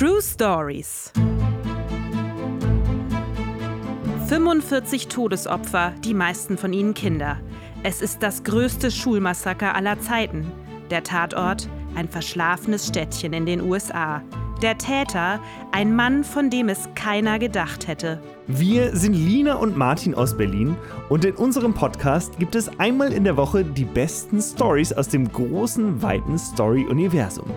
True 0.00 0.22
Stories. 0.22 1.12
45 4.28 5.08
Todesopfer, 5.08 5.92
die 6.02 6.14
meisten 6.14 6.56
von 6.56 6.72
ihnen 6.72 6.94
Kinder. 6.94 7.38
Es 7.82 8.00
ist 8.00 8.22
das 8.22 8.42
größte 8.42 8.90
Schulmassaker 8.90 9.74
aller 9.74 10.00
Zeiten. 10.00 10.50
Der 10.88 11.02
Tatort 11.02 11.68
ein 11.96 12.08
verschlafenes 12.08 12.86
Städtchen 12.86 13.34
in 13.34 13.44
den 13.44 13.60
USA. 13.60 14.22
Der 14.62 14.78
Täter, 14.78 15.38
ein 15.70 15.94
Mann, 15.94 16.24
von 16.24 16.48
dem 16.48 16.70
es 16.70 16.88
keiner 16.94 17.38
gedacht 17.38 17.86
hätte. 17.86 18.22
Wir 18.46 18.96
sind 18.96 19.12
Lina 19.12 19.56
und 19.56 19.76
Martin 19.76 20.14
aus 20.14 20.34
Berlin 20.34 20.78
und 21.10 21.26
in 21.26 21.34
unserem 21.34 21.74
Podcast 21.74 22.38
gibt 22.38 22.54
es 22.54 22.70
einmal 22.78 23.12
in 23.12 23.24
der 23.24 23.36
Woche 23.36 23.64
die 23.64 23.84
besten 23.84 24.40
Stories 24.40 24.94
aus 24.94 25.08
dem 25.08 25.30
großen, 25.30 26.00
weiten 26.00 26.38
Story-Universum. 26.38 27.50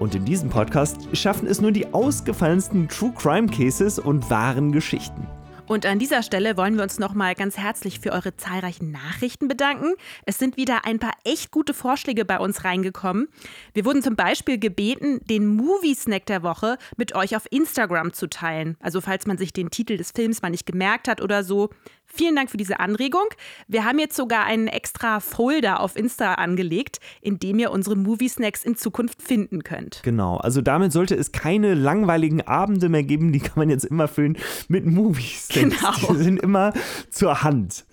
Und 0.00 0.14
in 0.14 0.24
diesem 0.24 0.48
Podcast 0.48 1.14
schaffen 1.16 1.46
es 1.46 1.60
nur 1.60 1.72
die 1.72 1.92
ausgefallensten 1.92 2.88
True 2.88 3.12
Crime 3.14 3.48
Cases 3.48 3.98
und 3.98 4.30
wahren 4.30 4.72
Geschichten. 4.72 5.26
Und 5.66 5.86
an 5.86 6.00
dieser 6.00 6.24
Stelle 6.24 6.56
wollen 6.56 6.74
wir 6.76 6.82
uns 6.82 6.98
nochmal 6.98 7.36
ganz 7.36 7.56
herzlich 7.56 8.00
für 8.00 8.10
eure 8.10 8.34
zahlreichen 8.34 8.90
Nachrichten 8.90 9.46
bedanken. 9.46 9.92
Es 10.26 10.36
sind 10.38 10.56
wieder 10.56 10.84
ein 10.84 10.98
paar 10.98 11.12
echt 11.22 11.52
gute 11.52 11.74
Vorschläge 11.74 12.24
bei 12.24 12.40
uns 12.40 12.64
reingekommen. 12.64 13.28
Wir 13.72 13.84
wurden 13.84 14.02
zum 14.02 14.16
Beispiel 14.16 14.58
gebeten, 14.58 15.20
den 15.26 15.46
Movie-Snack 15.46 16.26
der 16.26 16.42
Woche 16.42 16.76
mit 16.96 17.14
euch 17.14 17.36
auf 17.36 17.46
Instagram 17.50 18.12
zu 18.12 18.28
teilen. 18.28 18.78
Also 18.80 19.00
falls 19.00 19.26
man 19.26 19.38
sich 19.38 19.52
den 19.52 19.70
Titel 19.70 19.96
des 19.96 20.10
Films 20.10 20.42
mal 20.42 20.50
nicht 20.50 20.66
gemerkt 20.66 21.06
hat 21.06 21.20
oder 21.20 21.44
so, 21.44 21.68
Vielen 22.12 22.36
Dank 22.36 22.50
für 22.50 22.56
diese 22.56 22.80
Anregung. 22.80 23.26
Wir 23.68 23.84
haben 23.84 23.98
jetzt 23.98 24.16
sogar 24.16 24.44
einen 24.44 24.66
extra 24.66 25.20
Folder 25.20 25.80
auf 25.80 25.96
Insta 25.96 26.34
angelegt, 26.34 26.98
in 27.20 27.38
dem 27.38 27.58
ihr 27.58 27.70
unsere 27.70 27.96
Movie 27.96 28.28
Snacks 28.28 28.64
in 28.64 28.76
Zukunft 28.76 29.22
finden 29.22 29.62
könnt. 29.62 30.00
Genau, 30.02 30.36
also 30.36 30.60
damit 30.60 30.92
sollte 30.92 31.14
es 31.14 31.32
keine 31.32 31.74
langweiligen 31.74 32.42
Abende 32.42 32.88
mehr 32.88 33.04
geben, 33.04 33.32
die 33.32 33.38
kann 33.38 33.54
man 33.56 33.70
jetzt 33.70 33.84
immer 33.84 34.08
füllen 34.08 34.36
mit 34.68 34.86
Movie 34.86 35.22
Snacks. 35.22 36.00
Genau. 36.00 36.12
Die 36.12 36.22
sind 36.22 36.40
immer 36.40 36.72
zur 37.10 37.42
Hand 37.42 37.84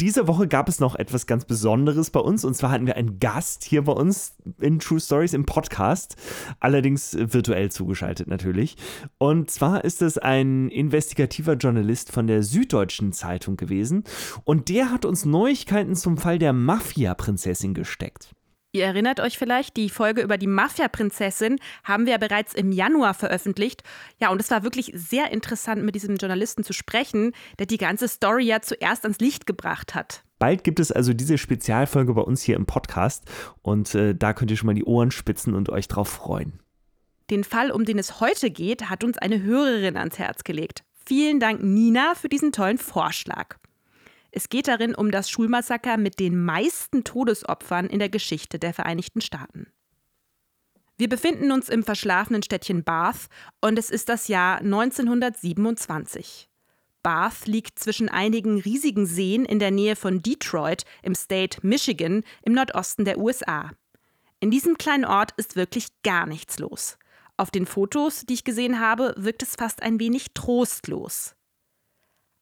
diese 0.00 0.26
Woche 0.26 0.48
gab 0.48 0.68
es 0.68 0.80
noch 0.80 0.96
etwas 0.96 1.26
ganz 1.26 1.44
Besonderes 1.44 2.10
bei 2.10 2.20
uns. 2.20 2.44
Und 2.44 2.54
zwar 2.54 2.70
hatten 2.70 2.86
wir 2.86 2.96
einen 2.96 3.18
Gast 3.18 3.64
hier 3.64 3.82
bei 3.82 3.92
uns 3.92 4.34
in 4.60 4.78
True 4.78 5.00
Stories 5.00 5.34
im 5.34 5.44
Podcast. 5.44 6.16
Allerdings 6.58 7.16
virtuell 7.18 7.70
zugeschaltet 7.70 8.28
natürlich. 8.28 8.76
Und 9.18 9.50
zwar 9.50 9.84
ist 9.84 10.02
es 10.02 10.18
ein 10.18 10.68
investigativer 10.68 11.54
Journalist 11.54 12.12
von 12.12 12.26
der 12.26 12.42
Süddeutschen 12.42 13.12
Zeitung 13.12 13.56
gewesen. 13.56 14.04
Und 14.44 14.68
der 14.68 14.90
hat 14.90 15.04
uns 15.04 15.24
Neuigkeiten 15.24 15.94
zum 15.94 16.16
Fall 16.16 16.38
der 16.38 16.52
Mafia-Prinzessin 16.52 17.74
gesteckt. 17.74 18.34
Ihr 18.72 18.84
erinnert 18.84 19.18
euch 19.18 19.36
vielleicht, 19.36 19.76
die 19.76 19.90
Folge 19.90 20.22
über 20.22 20.38
die 20.38 20.46
Mafia-Prinzessin 20.46 21.58
haben 21.82 22.06
wir 22.06 22.12
ja 22.12 22.18
bereits 22.18 22.54
im 22.54 22.70
Januar 22.70 23.14
veröffentlicht. 23.14 23.82
Ja, 24.20 24.30
und 24.30 24.40
es 24.40 24.50
war 24.52 24.62
wirklich 24.62 24.92
sehr 24.94 25.32
interessant, 25.32 25.82
mit 25.82 25.96
diesem 25.96 26.16
Journalisten 26.16 26.62
zu 26.62 26.72
sprechen, 26.72 27.32
der 27.58 27.66
die 27.66 27.78
ganze 27.78 28.06
Story 28.06 28.44
ja 28.44 28.60
zuerst 28.60 29.02
ans 29.04 29.18
Licht 29.18 29.46
gebracht 29.46 29.96
hat. 29.96 30.22
Bald 30.38 30.62
gibt 30.62 30.78
es 30.78 30.92
also 30.92 31.12
diese 31.12 31.36
Spezialfolge 31.36 32.14
bei 32.14 32.22
uns 32.22 32.42
hier 32.42 32.54
im 32.54 32.64
Podcast 32.64 33.24
und 33.60 33.94
äh, 33.96 34.14
da 34.14 34.32
könnt 34.32 34.52
ihr 34.52 34.56
schon 34.56 34.68
mal 34.68 34.74
die 34.74 34.84
Ohren 34.84 35.10
spitzen 35.10 35.54
und 35.54 35.68
euch 35.68 35.88
drauf 35.88 36.08
freuen. 36.08 36.60
Den 37.28 37.42
Fall, 37.42 37.72
um 37.72 37.84
den 37.84 37.98
es 37.98 38.20
heute 38.20 38.50
geht, 38.50 38.88
hat 38.88 39.02
uns 39.02 39.18
eine 39.18 39.42
Hörerin 39.42 39.96
ans 39.96 40.18
Herz 40.18 40.44
gelegt. 40.44 40.82
Vielen 41.04 41.40
Dank, 41.40 41.62
Nina, 41.62 42.14
für 42.14 42.28
diesen 42.28 42.52
tollen 42.52 42.78
Vorschlag. 42.78 43.56
Es 44.32 44.48
geht 44.48 44.68
darin 44.68 44.94
um 44.94 45.10
das 45.10 45.28
Schulmassaker 45.28 45.96
mit 45.96 46.20
den 46.20 46.42
meisten 46.44 47.04
Todesopfern 47.04 47.86
in 47.86 47.98
der 47.98 48.08
Geschichte 48.08 48.58
der 48.58 48.72
Vereinigten 48.72 49.20
Staaten. 49.20 49.66
Wir 50.96 51.08
befinden 51.08 51.50
uns 51.50 51.68
im 51.68 51.82
verschlafenen 51.82 52.42
Städtchen 52.42 52.84
Bath 52.84 53.28
und 53.60 53.78
es 53.78 53.90
ist 53.90 54.08
das 54.08 54.28
Jahr 54.28 54.58
1927. 54.58 56.48
Bath 57.02 57.46
liegt 57.46 57.78
zwischen 57.78 58.08
einigen 58.10 58.60
riesigen 58.60 59.06
Seen 59.06 59.46
in 59.46 59.58
der 59.58 59.70
Nähe 59.70 59.96
von 59.96 60.22
Detroit 60.22 60.84
im 61.02 61.14
State 61.14 61.58
Michigan 61.62 62.22
im 62.42 62.52
Nordosten 62.52 63.06
der 63.06 63.18
USA. 63.18 63.70
In 64.40 64.50
diesem 64.50 64.76
kleinen 64.76 65.06
Ort 65.06 65.32
ist 65.38 65.56
wirklich 65.56 65.86
gar 66.02 66.26
nichts 66.26 66.58
los. 66.58 66.98
Auf 67.36 67.50
den 67.50 67.64
Fotos, 67.64 68.26
die 68.26 68.34
ich 68.34 68.44
gesehen 68.44 68.80
habe, 68.80 69.14
wirkt 69.16 69.42
es 69.42 69.56
fast 69.56 69.82
ein 69.82 69.98
wenig 69.98 70.34
trostlos. 70.34 71.34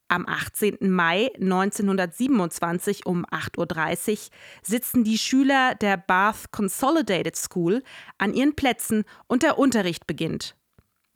Am 0.09 0.27
18. 0.27 0.79
Mai 0.81 1.31
1927 1.35 3.05
um 3.05 3.27
8.30 3.27 4.11
Uhr 4.11 4.19
sitzen 4.63 5.05
die 5.05 5.19
Schüler 5.19 5.75
der 5.75 5.99
Bath 5.99 6.51
Consolidated 6.51 7.37
School 7.37 7.83
an 8.17 8.33
ihren 8.33 8.57
Plätzen 8.57 9.05
und 9.27 9.43
der 9.43 9.59
Unterricht 9.59 10.07
beginnt. 10.07 10.57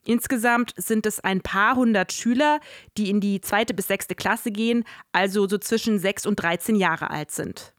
Insgesamt 0.04 0.74
sind 0.76 1.06
es 1.06 1.20
ein 1.20 1.40
paar 1.40 1.76
hundert 1.76 2.12
Schüler, 2.12 2.60
die 2.98 3.08
in 3.08 3.20
die 3.20 3.40
zweite 3.40 3.72
bis 3.72 3.86
sechste 3.86 4.14
Klasse 4.14 4.50
gehen, 4.50 4.84
also 5.12 5.48
so 5.48 5.56
zwischen 5.58 5.98
sechs 5.98 6.26
und 6.26 6.36
13 6.36 6.76
Jahre 6.76 7.10
alt 7.10 7.30
sind. 7.30 7.72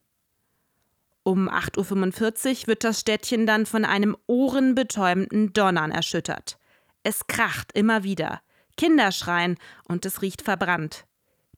Um 1.24 1.48
8.45 1.48 2.64
Uhr 2.64 2.68
wird 2.68 2.84
das 2.84 3.00
Städtchen 3.00 3.46
dann 3.46 3.66
von 3.66 3.86
einem 3.86 4.18
ohrenbetäubenden 4.26 5.54
Donnern 5.54 5.92
erschüttert. 5.92 6.58
Es 7.04 7.28
kracht 7.28 7.72
immer 7.74 8.04
wieder. 8.04 8.42
Kinder 8.78 9.12
schreien 9.12 9.58
und 9.86 10.06
es 10.06 10.22
riecht 10.22 10.42
verbrannt. 10.42 11.06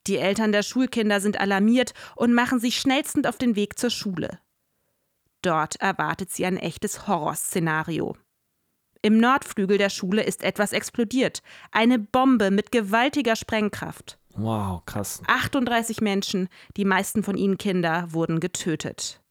Die 0.08 0.18
Eltern 0.18 0.52
der 0.52 0.64
Schulkinder 0.64 1.20
sind 1.20 1.40
alarmiert 1.40 1.94
und 2.16 2.34
machen 2.34 2.60
sich 2.60 2.80
schnellstens 2.80 3.26
auf 3.26 3.38
den 3.38 3.56
Weg 3.56 3.80
zur 3.80 3.90
Schule. 3.90 4.40
Dort 5.42 5.76
erwartet 5.78 6.32
sie 6.32 6.46
ein 6.46 6.58
echtes 6.58 7.08
Horrorszenario. 7.08 8.16
Im 9.02 9.20
Nordflügel 9.20 9.78
der 9.78 9.92
Schule 9.92 10.24
ist 10.24 10.44
etwas 10.44 10.74
explodiert. 10.74 11.44
Eine 11.72 12.00
Bombe 12.00 12.50
mit 12.50 12.72
gewaltiger 12.72 13.36
Sprengkraft. 13.36 14.18
Wow, 14.34 14.84
krass. 14.86 15.22
38 15.28 16.02
Menschen, 16.02 16.50
die 16.76 16.86
meisten 16.86 17.24
von 17.24 17.38
ihnen 17.38 17.60
Kinder, 17.60 18.12
wurden 18.12 18.40
getötet. 18.40 19.22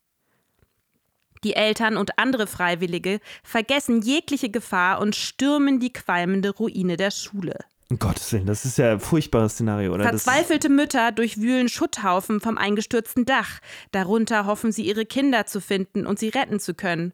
Die 1.43 1.55
Eltern 1.55 1.97
und 1.97 2.19
andere 2.19 2.47
Freiwillige 2.47 3.21
vergessen 3.43 4.00
jegliche 4.00 4.49
Gefahr 4.49 5.00
und 5.00 5.15
stürmen 5.15 5.78
die 5.78 5.93
qualmende 5.93 6.50
Ruine 6.50 6.97
der 6.97 7.11
Schule. 7.11 7.59
Um 7.91 7.99
Gottes 7.99 8.33
Willen, 8.33 8.47
das 8.47 8.65
ist 8.65 8.78
ja 8.78 8.93
ein 8.93 9.00
furchtbares 9.00 9.53
Szenario, 9.55 9.93
oder? 9.93 10.05
Verzweifelte 10.05 10.69
Mütter 10.69 11.12
durchwühlen 11.12 11.69
Schutthaufen 11.69 12.41
vom 12.41 12.56
eingestürzten 12.56 13.27
Dach. 13.27 13.61
Darunter 13.93 14.47
hoffen 14.47 14.72
sie, 14.72 14.87
ihre 14.87 15.05
Kinder 15.05 15.47
zu 15.47 15.61
finden 15.61 16.06
und 16.06 16.19
sie 16.19 16.31
retten 16.31 16.61
zu 16.61 16.75
können. 16.75 17.12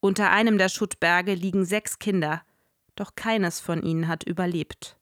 Unter 0.00 0.30
einem 0.30 0.58
der 0.58 0.68
Schuttberge 0.68 1.34
liegen 1.34 1.64
sechs 1.64 1.98
Kinder, 1.98 2.42
doch 2.96 3.14
keines 3.14 3.60
von 3.60 3.82
ihnen 3.82 4.08
hat 4.08 4.24
überlebt. 4.24 4.96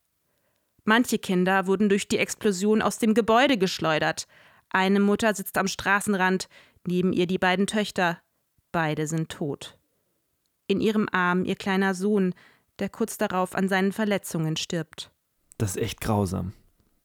Manche 0.84 1.18
Kinder 1.18 1.66
wurden 1.66 1.88
durch 1.88 2.08
die 2.08 2.18
Explosion 2.18 2.82
aus 2.82 2.98
dem 2.98 3.14
Gebäude 3.14 3.58
geschleudert. 3.58 4.26
Eine 4.70 5.00
Mutter 5.00 5.34
sitzt 5.34 5.58
am 5.58 5.68
Straßenrand, 5.68 6.48
neben 6.86 7.12
ihr 7.12 7.26
die 7.26 7.38
beiden 7.38 7.66
Töchter. 7.66 8.20
Beide 8.72 9.06
sind 9.06 9.30
tot. 9.30 9.78
In 10.66 10.80
ihrem 10.80 11.08
Arm 11.10 11.44
ihr 11.44 11.56
kleiner 11.56 11.94
Sohn, 11.94 12.34
der 12.78 12.88
kurz 12.88 13.18
darauf 13.18 13.54
an 13.54 13.68
seinen 13.68 13.92
Verletzungen 13.92 14.56
stirbt. 14.56 15.10
Das 15.58 15.70
ist 15.70 15.82
echt 15.82 16.00
grausam. 16.00 16.52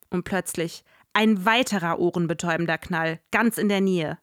Und 0.10 0.24
plötzlich 0.24 0.84
ein 1.14 1.46
weiterer 1.46 2.00
ohrenbetäubender 2.00 2.78
Knall, 2.78 3.20
ganz 3.32 3.58
in 3.58 3.70
der 3.70 3.82
Nähe. 3.82 4.18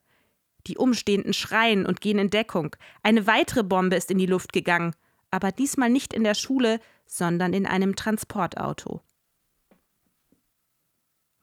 Die 0.66 0.76
Umstehenden 0.76 1.32
schreien 1.32 1.86
und 1.86 2.00
gehen 2.00 2.18
in 2.18 2.30
Deckung. 2.30 2.76
Eine 3.02 3.26
weitere 3.26 3.62
Bombe 3.62 3.96
ist 3.96 4.10
in 4.10 4.18
die 4.18 4.26
Luft 4.26 4.52
gegangen, 4.52 4.94
aber 5.30 5.52
diesmal 5.52 5.88
nicht 5.88 6.12
in 6.12 6.24
der 6.24 6.34
Schule, 6.34 6.80
sondern 7.06 7.52
in 7.52 7.66
einem 7.66 7.96
Transportauto. 7.96 9.02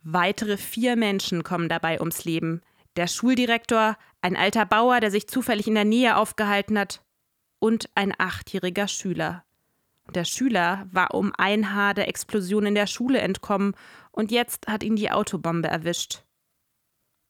Weitere 0.03 0.57
vier 0.57 0.96
Menschen 0.96 1.44
kommen 1.44 1.67
dabei 1.67 2.00
ums 2.00 2.23
Leben. 2.23 2.62
Der 2.96 3.07
Schuldirektor, 3.07 3.97
ein 4.22 4.35
alter 4.35 4.66
Bauer, 4.66 5.00
der 5.00 5.12
sich 5.12 5.28
zufällig 5.28 5.67
in 5.67 5.75
der 5.75 5.85
Nähe 5.85 6.17
aufgehalten 6.17 6.78
hat, 6.79 7.03
und 7.59 7.90
ein 7.96 8.14
achtjähriger 8.17 8.87
Schüler. 8.87 9.43
Der 10.14 10.26
Schüler 10.26 10.88
war 10.92 11.14
um 11.14 11.34
ein 11.38 11.74
Haar 11.74 11.94
der 11.94 12.08
Explosion 12.08 12.66
in 12.66 12.76
der 12.76 12.88
Schule 12.88 13.20
entkommen 13.20 13.74
und 14.12 14.32
jetzt 14.32 14.68
hat 14.68 14.84
ihn 14.84 14.96
die 14.96 15.12
Autobombe 15.12 15.68
erwischt. 15.68 16.24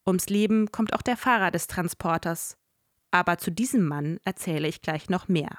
Ums 0.06 0.28
Leben 0.30 0.72
kommt 0.72 0.94
auch 0.94 1.02
der 1.02 1.18
Fahrer 1.18 1.52
des 1.52 1.68
Transporters. 1.68 2.58
Aber 3.12 3.38
zu 3.38 3.52
diesem 3.52 3.86
Mann 3.86 4.20
erzähle 4.24 4.68
ich 4.68 4.82
gleich 4.82 5.10
noch 5.10 5.28
mehr. 5.28 5.58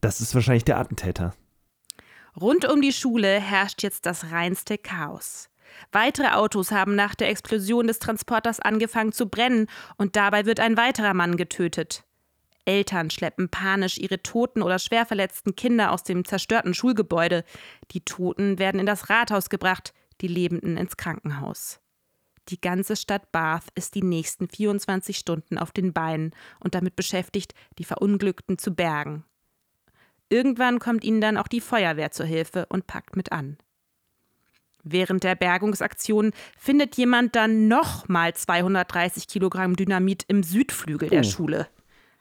Das 0.00 0.20
ist 0.20 0.34
wahrscheinlich 0.34 0.64
der 0.64 0.78
Attentäter. 0.78 1.34
Rund 2.38 2.66
um 2.66 2.80
die 2.80 2.92
Schule 2.92 3.40
herrscht 3.40 3.82
jetzt 3.82 4.06
das 4.06 4.30
reinste 4.30 4.78
Chaos. 4.78 5.48
Weitere 5.92 6.28
Autos 6.28 6.70
haben 6.70 6.94
nach 6.94 7.14
der 7.14 7.28
Explosion 7.28 7.86
des 7.86 7.98
Transporters 7.98 8.60
angefangen 8.60 9.12
zu 9.12 9.28
brennen 9.28 9.66
und 9.96 10.16
dabei 10.16 10.46
wird 10.46 10.60
ein 10.60 10.76
weiterer 10.76 11.14
Mann 11.14 11.36
getötet. 11.36 12.05
Eltern 12.66 13.10
schleppen 13.10 13.48
panisch 13.48 13.98
ihre 13.98 14.22
toten 14.22 14.62
oder 14.62 14.78
schwer 14.78 15.06
verletzten 15.06 15.56
Kinder 15.56 15.92
aus 15.92 16.02
dem 16.02 16.24
zerstörten 16.24 16.74
Schulgebäude. 16.74 17.44
Die 17.92 18.04
Toten 18.04 18.58
werden 18.58 18.80
in 18.80 18.86
das 18.86 19.08
Rathaus 19.08 19.48
gebracht, 19.48 19.94
die 20.20 20.28
Lebenden 20.28 20.76
ins 20.76 20.96
Krankenhaus. 20.96 21.80
Die 22.48 22.60
ganze 22.60 22.94
Stadt 22.94 23.32
Bath 23.32 23.64
ist 23.74 23.94
die 23.94 24.02
nächsten 24.02 24.48
24 24.48 25.16
Stunden 25.16 25.58
auf 25.58 25.72
den 25.72 25.92
Beinen 25.92 26.32
und 26.60 26.74
damit 26.74 26.94
beschäftigt, 26.94 27.54
die 27.78 27.84
Verunglückten 27.84 28.58
zu 28.58 28.74
bergen. 28.74 29.24
Irgendwann 30.28 30.78
kommt 30.78 31.04
ihnen 31.04 31.20
dann 31.20 31.36
auch 31.36 31.48
die 31.48 31.60
Feuerwehr 31.60 32.10
zur 32.10 32.26
Hilfe 32.26 32.66
und 32.68 32.86
packt 32.86 33.16
mit 33.16 33.32
an. 33.32 33.58
Während 34.88 35.24
der 35.24 35.34
Bergungsaktion 35.34 36.32
findet 36.56 36.96
jemand 36.96 37.34
dann 37.34 37.66
nochmal 37.66 38.34
230 38.34 39.26
Kilogramm 39.26 39.74
Dynamit 39.74 40.24
im 40.28 40.44
Südflügel 40.44 41.08
der 41.08 41.20
oh. 41.20 41.24
Schule. 41.24 41.68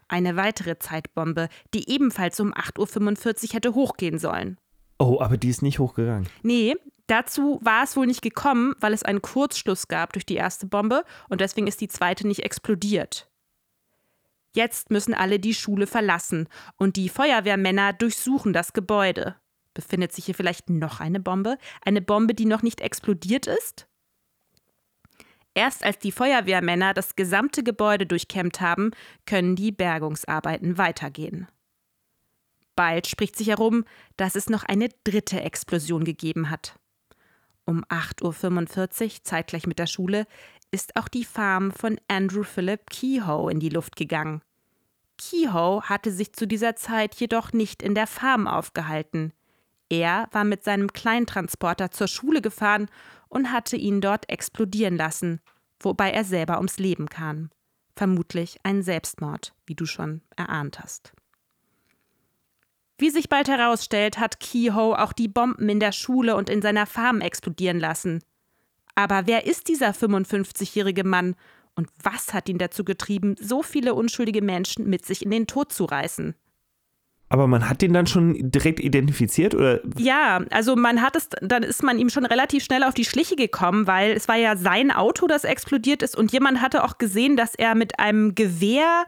Eine 0.08 0.36
weitere 0.36 0.78
Zeitbombe, 0.78 1.50
die 1.74 1.90
ebenfalls 1.90 2.40
um 2.40 2.54
8.45 2.54 3.44
Uhr 3.44 3.54
hätte 3.54 3.74
hochgehen 3.74 4.20
sollen. 4.20 4.58
Oh, 5.00 5.20
aber 5.20 5.38
die 5.38 5.50
ist 5.50 5.62
nicht 5.62 5.80
hochgegangen. 5.80 6.28
Nee, 6.44 6.76
dazu 7.08 7.60
war 7.62 7.84
es 7.84 7.98
wohl 7.98 8.06
nicht 8.06 8.22
gekommen, 8.22 8.76
weil 8.80 8.94
es 8.94 9.04
einen 9.04 9.22
Kurzschluss 9.22 9.88
gab 9.88 10.14
durch 10.14 10.26
die 10.26 10.36
erste 10.36 10.68
Bombe 10.68 11.04
und 11.30 11.42
deswegen 11.42 11.68
ist 11.68 11.82
die 11.82 11.88
zweite 11.88 12.28
nicht 12.28 12.44
explodiert. 12.44 13.30
Jetzt 14.54 14.90
müssen 14.90 15.14
alle 15.14 15.40
die 15.40 15.54
Schule 15.54 15.86
verlassen 15.86 16.48
und 16.78 16.96
die 16.96 17.10
Feuerwehrmänner 17.10 17.92
durchsuchen 17.92 18.54
das 18.54 18.72
Gebäude. 18.72 19.36
Befindet 19.74 20.14
sich 20.14 20.26
hier 20.26 20.36
vielleicht 20.36 20.70
noch 20.70 21.02
eine 21.02 21.20
Bombe? 21.20 21.58
Eine 21.84 22.02
Bombe, 22.02 22.34
die 22.34 22.46
noch 22.46 22.62
nicht 22.62 22.80
explodiert 22.80 23.48
ist? 23.48 23.88
Erst 25.56 25.86
als 25.86 25.98
die 26.00 26.12
Feuerwehrmänner 26.12 26.94
das 26.94 27.16
gesamte 27.16 27.64
Gebäude 27.64 28.06
durchkämmt 28.06 28.60
haben, 28.60 28.92
können 29.26 29.56
die 29.56 29.72
Bergungsarbeiten 29.72 30.78
weitergehen. 30.78 31.48
Bald 32.76 33.08
spricht 33.08 33.38
sich 33.38 33.48
herum, 33.48 33.86
dass 34.18 34.36
es 34.36 34.50
noch 34.50 34.64
eine 34.64 34.90
dritte 35.06 35.40
Explosion 35.40 36.04
gegeben 36.04 36.50
hat. 36.50 36.78
Um 37.64 37.86
8.45 37.86 39.04
Uhr, 39.04 39.24
zeitgleich 39.24 39.66
mit 39.66 39.80
der 39.80 39.88
Schule, 39.88 40.28
ist 40.72 40.98
auch 40.98 41.08
die 41.08 41.24
Farm 41.24 41.72
von 41.72 42.00
Andrew 42.10 42.44
Philip 42.44 42.90
Kehoe 42.90 43.50
in 43.50 43.62
die 43.62 43.70
Luft 43.70 43.96
gegangen. 43.96 44.42
Kehoe 45.18 45.84
hatte 45.84 46.12
sich 46.12 46.34
zu 46.34 46.46
dieser 46.48 46.76
Zeit 46.76 47.16
jedoch 47.16 47.54
nicht 47.54 47.82
in 47.82 47.96
der 47.96 48.08
Farm 48.08 48.46
aufgehalten. 48.46 49.32
Er 49.90 50.28
war 50.32 50.44
mit 50.44 50.64
seinem 50.64 50.92
Kleintransporter 50.94 51.92
zur 51.92 52.08
Schule 52.08 52.42
gefahren 52.42 52.88
und 53.30 53.52
hatte 53.52 53.78
ihn 53.78 54.02
dort 54.02 54.30
explodieren 54.30 54.98
lassen, 54.98 55.40
wobei 55.80 56.12
er 56.12 56.24
selber 56.24 56.58
ums 56.58 56.78
Leben 56.78 57.08
kam. 57.08 57.50
Vermutlich 57.96 58.58
ein 58.64 58.82
Selbstmord, 58.82 59.54
wie 59.66 59.76
du 59.76 59.86
schon 59.86 60.22
erahnt 60.36 60.80
hast. 60.80 61.14
Wie 62.98 63.10
sich 63.10 63.30
bald 63.30 63.48
herausstellt, 63.48 64.20
hat 64.20 64.40
Kehoe 64.40 64.98
auch 64.98 65.14
die 65.14 65.28
Bomben 65.28 65.68
in 65.70 65.80
der 65.80 65.92
Schule 65.92 66.36
und 66.36 66.50
in 66.50 66.62
seiner 66.62 66.86
Farm 66.86 67.22
explodieren 67.22 67.80
lassen. 67.80 68.24
Aber 68.96 69.28
wer 69.28 69.46
ist 69.46 69.68
dieser 69.68 69.92
55-jährige 69.92 71.04
Mann 71.04 71.36
und 71.76 71.90
was 72.02 72.34
hat 72.34 72.48
ihn 72.48 72.58
dazu 72.58 72.86
getrieben, 72.86 73.36
so 73.38 73.62
viele 73.62 73.94
unschuldige 73.94 74.42
Menschen 74.42 74.90
mit 74.90 75.06
sich 75.06 75.24
in 75.24 75.32
den 75.32 75.48
Tod 75.48 75.74
zu 75.74 75.84
reißen? 75.84 76.36
Aber 77.28 77.48
man 77.48 77.68
hat 77.68 77.82
den 77.82 77.92
dann 77.92 78.06
schon 78.06 78.52
direkt 78.52 78.80
identifiziert 78.80 79.56
oder? 79.56 79.82
Ja, 79.98 80.42
also 80.52 80.76
man 80.76 81.02
hat 81.02 81.16
es, 81.16 81.30
dann 81.42 81.64
ist 81.64 81.82
man 81.82 81.98
ihm 81.98 82.10
schon 82.10 82.26
relativ 82.26 82.64
schnell 82.64 82.84
auf 82.84 82.94
die 82.94 83.06
Schliche 83.06 83.36
gekommen, 83.36 83.88
weil 83.88 84.12
es 84.12 84.28
war 84.28 84.36
ja 84.36 84.56
sein 84.56 84.92
Auto, 84.92 85.26
das 85.26 85.44
explodiert 85.44 86.04
ist 86.04 86.16
und 86.16 86.32
jemand 86.32 86.62
hatte 86.62 86.84
auch 86.84 86.98
gesehen, 87.00 87.36
dass 87.36 87.56
er 87.56 87.74
mit 87.74 88.00
einem 88.00 88.36
Gewehr 88.36 89.06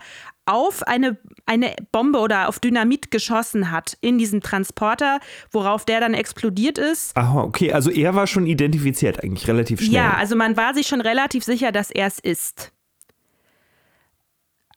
auf 0.47 0.81
eine, 0.83 1.17
eine 1.45 1.75
Bombe 1.91 2.19
oder 2.19 2.47
auf 2.47 2.59
Dynamit 2.59 3.11
geschossen 3.11 3.69
hat 3.69 3.97
in 4.01 4.17
diesem 4.17 4.41
Transporter, 4.41 5.19
worauf 5.51 5.85
der 5.85 5.99
dann 5.99 6.13
explodiert 6.13 6.77
ist. 6.77 7.15
Aha, 7.15 7.41
okay, 7.41 7.73
also 7.73 7.91
er 7.91 8.15
war 8.15 8.25
schon 8.25 8.47
identifiziert 8.47 9.23
eigentlich 9.23 9.47
relativ 9.47 9.81
schnell. 9.81 9.93
Ja, 9.93 10.13
also 10.13 10.35
man 10.35 10.57
war 10.57 10.73
sich 10.73 10.87
schon 10.87 11.01
relativ 11.01 11.43
sicher, 11.43 11.71
dass 11.71 11.91
er 11.91 12.07
es 12.07 12.19
ist. 12.19 12.71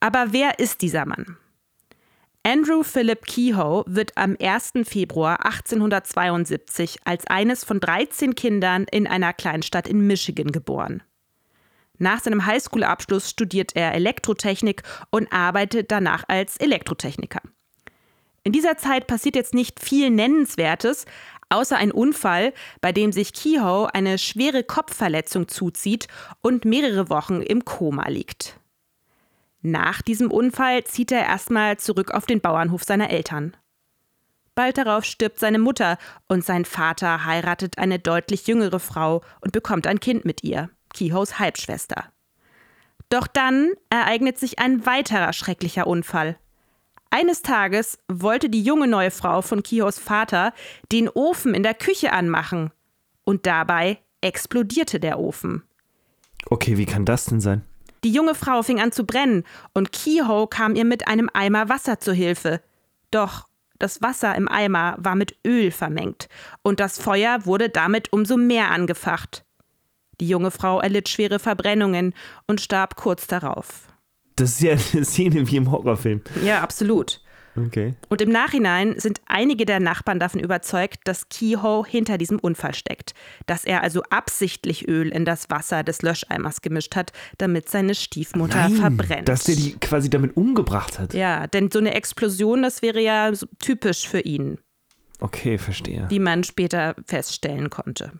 Aber 0.00 0.32
wer 0.32 0.58
ist 0.58 0.82
dieser 0.82 1.06
Mann? 1.06 1.36
Andrew 2.42 2.82
Philip 2.82 3.26
Kehoe 3.26 3.84
wird 3.86 4.16
am 4.16 4.34
1. 4.40 4.72
Februar 4.84 5.44
1872 5.44 6.96
als 7.04 7.26
eines 7.26 7.64
von 7.64 7.80
13 7.80 8.34
Kindern 8.34 8.86
in 8.90 9.06
einer 9.06 9.34
Kleinstadt 9.34 9.86
in 9.86 10.06
Michigan 10.06 10.50
geboren. 10.50 11.02
Nach 11.98 12.18
seinem 12.18 12.46
Highschool-Abschluss 12.46 13.28
studiert 13.28 13.72
er 13.76 13.92
Elektrotechnik 13.92 14.82
und 15.10 15.30
arbeitet 15.30 15.90
danach 15.90 16.24
als 16.28 16.56
Elektrotechniker. 16.56 17.42
In 18.42 18.52
dieser 18.52 18.78
Zeit 18.78 19.06
passiert 19.06 19.36
jetzt 19.36 19.52
nicht 19.52 19.78
viel 19.78 20.08
Nennenswertes, 20.08 21.04
außer 21.50 21.76
ein 21.76 21.92
Unfall, 21.92 22.54
bei 22.80 22.90
dem 22.90 23.12
sich 23.12 23.34
Kehoe 23.34 23.92
eine 23.92 24.16
schwere 24.16 24.64
Kopfverletzung 24.64 25.46
zuzieht 25.46 26.08
und 26.40 26.64
mehrere 26.64 27.10
Wochen 27.10 27.42
im 27.42 27.66
Koma 27.66 28.08
liegt. 28.08 28.59
Nach 29.62 30.00
diesem 30.02 30.30
Unfall 30.30 30.84
zieht 30.84 31.12
er 31.12 31.26
erstmal 31.26 31.76
zurück 31.76 32.12
auf 32.12 32.26
den 32.26 32.40
Bauernhof 32.40 32.82
seiner 32.84 33.10
Eltern. 33.10 33.56
Bald 34.54 34.78
darauf 34.78 35.04
stirbt 35.04 35.38
seine 35.38 35.58
Mutter 35.58 35.98
und 36.28 36.44
sein 36.44 36.64
Vater 36.64 37.24
heiratet 37.24 37.78
eine 37.78 37.98
deutlich 37.98 38.46
jüngere 38.46 38.80
Frau 38.80 39.22
und 39.40 39.52
bekommt 39.52 39.86
ein 39.86 40.00
Kind 40.00 40.24
mit 40.24 40.42
ihr, 40.42 40.70
Kihos 40.92 41.38
Halbschwester. 41.38 42.12
Doch 43.10 43.26
dann 43.26 43.72
ereignet 43.90 44.38
sich 44.38 44.58
ein 44.58 44.86
weiterer 44.86 45.32
schrecklicher 45.32 45.86
Unfall. 45.86 46.38
Eines 47.10 47.42
Tages 47.42 47.98
wollte 48.08 48.48
die 48.48 48.62
junge 48.62 48.86
neue 48.86 49.10
Frau 49.10 49.42
von 49.42 49.62
Kihos 49.62 49.98
Vater 49.98 50.52
den 50.92 51.08
Ofen 51.08 51.54
in 51.54 51.62
der 51.62 51.74
Küche 51.74 52.12
anmachen. 52.12 52.70
Und 53.24 53.46
dabei 53.46 53.98
explodierte 54.20 55.00
der 55.00 55.18
Ofen. 55.18 55.64
Okay, 56.46 56.78
wie 56.78 56.86
kann 56.86 57.04
das 57.04 57.26
denn 57.26 57.40
sein? 57.40 57.64
Die 58.04 58.12
junge 58.12 58.34
Frau 58.34 58.62
fing 58.62 58.80
an 58.80 58.92
zu 58.92 59.04
brennen 59.04 59.44
und 59.74 59.92
Kehoe 59.92 60.48
kam 60.48 60.74
ihr 60.74 60.84
mit 60.84 61.06
einem 61.06 61.28
Eimer 61.32 61.68
Wasser 61.68 62.00
zu 62.00 62.12
Hilfe. 62.12 62.60
Doch 63.10 63.46
das 63.78 64.02
Wasser 64.02 64.34
im 64.34 64.48
Eimer 64.48 64.96
war 64.98 65.14
mit 65.14 65.36
Öl 65.46 65.70
vermengt 65.70 66.28
und 66.62 66.80
das 66.80 67.00
Feuer 67.00 67.46
wurde 67.46 67.68
damit 67.68 68.12
umso 68.12 68.36
mehr 68.36 68.70
angefacht. 68.70 69.44
Die 70.20 70.28
junge 70.28 70.50
Frau 70.50 70.80
erlitt 70.80 71.08
schwere 71.08 71.38
Verbrennungen 71.38 72.14
und 72.46 72.60
starb 72.60 72.96
kurz 72.96 73.26
darauf. 73.26 73.88
Das 74.36 74.50
ist 74.50 74.60
ja 74.60 74.72
eine 74.72 75.04
Szene 75.04 75.50
wie 75.50 75.56
im 75.56 75.70
Horrorfilm. 75.70 76.22
Ja, 76.44 76.60
absolut. 76.60 77.22
Okay. 77.56 77.94
Und 78.08 78.20
im 78.20 78.30
Nachhinein 78.30 78.98
sind 78.98 79.20
einige 79.26 79.66
der 79.66 79.80
Nachbarn 79.80 80.18
davon 80.18 80.40
überzeugt, 80.40 81.00
dass 81.04 81.28
Kehoe 81.28 81.84
hinter 81.86 82.16
diesem 82.16 82.38
Unfall 82.38 82.74
steckt. 82.74 83.14
Dass 83.46 83.64
er 83.64 83.82
also 83.82 84.02
absichtlich 84.04 84.88
Öl 84.88 85.08
in 85.08 85.24
das 85.24 85.50
Wasser 85.50 85.82
des 85.82 86.02
Löscheimers 86.02 86.62
gemischt 86.62 86.94
hat, 86.96 87.12
damit 87.38 87.68
seine 87.68 87.94
Stiefmutter 87.94 88.68
Nein, 88.68 88.76
verbrennt. 88.76 89.28
Dass 89.28 89.44
der 89.44 89.56
die 89.56 89.72
quasi 89.74 90.08
damit 90.08 90.36
umgebracht 90.36 90.98
hat. 90.98 91.14
Ja, 91.14 91.46
denn 91.46 91.70
so 91.70 91.78
eine 91.78 91.94
Explosion, 91.94 92.62
das 92.62 92.82
wäre 92.82 93.00
ja 93.00 93.34
so 93.34 93.46
typisch 93.58 94.08
für 94.08 94.20
ihn. 94.20 94.58
Okay, 95.18 95.58
verstehe. 95.58 96.06
Wie 96.08 96.18
man 96.18 96.44
später 96.44 96.94
feststellen 97.06 97.68
konnte. 97.68 98.12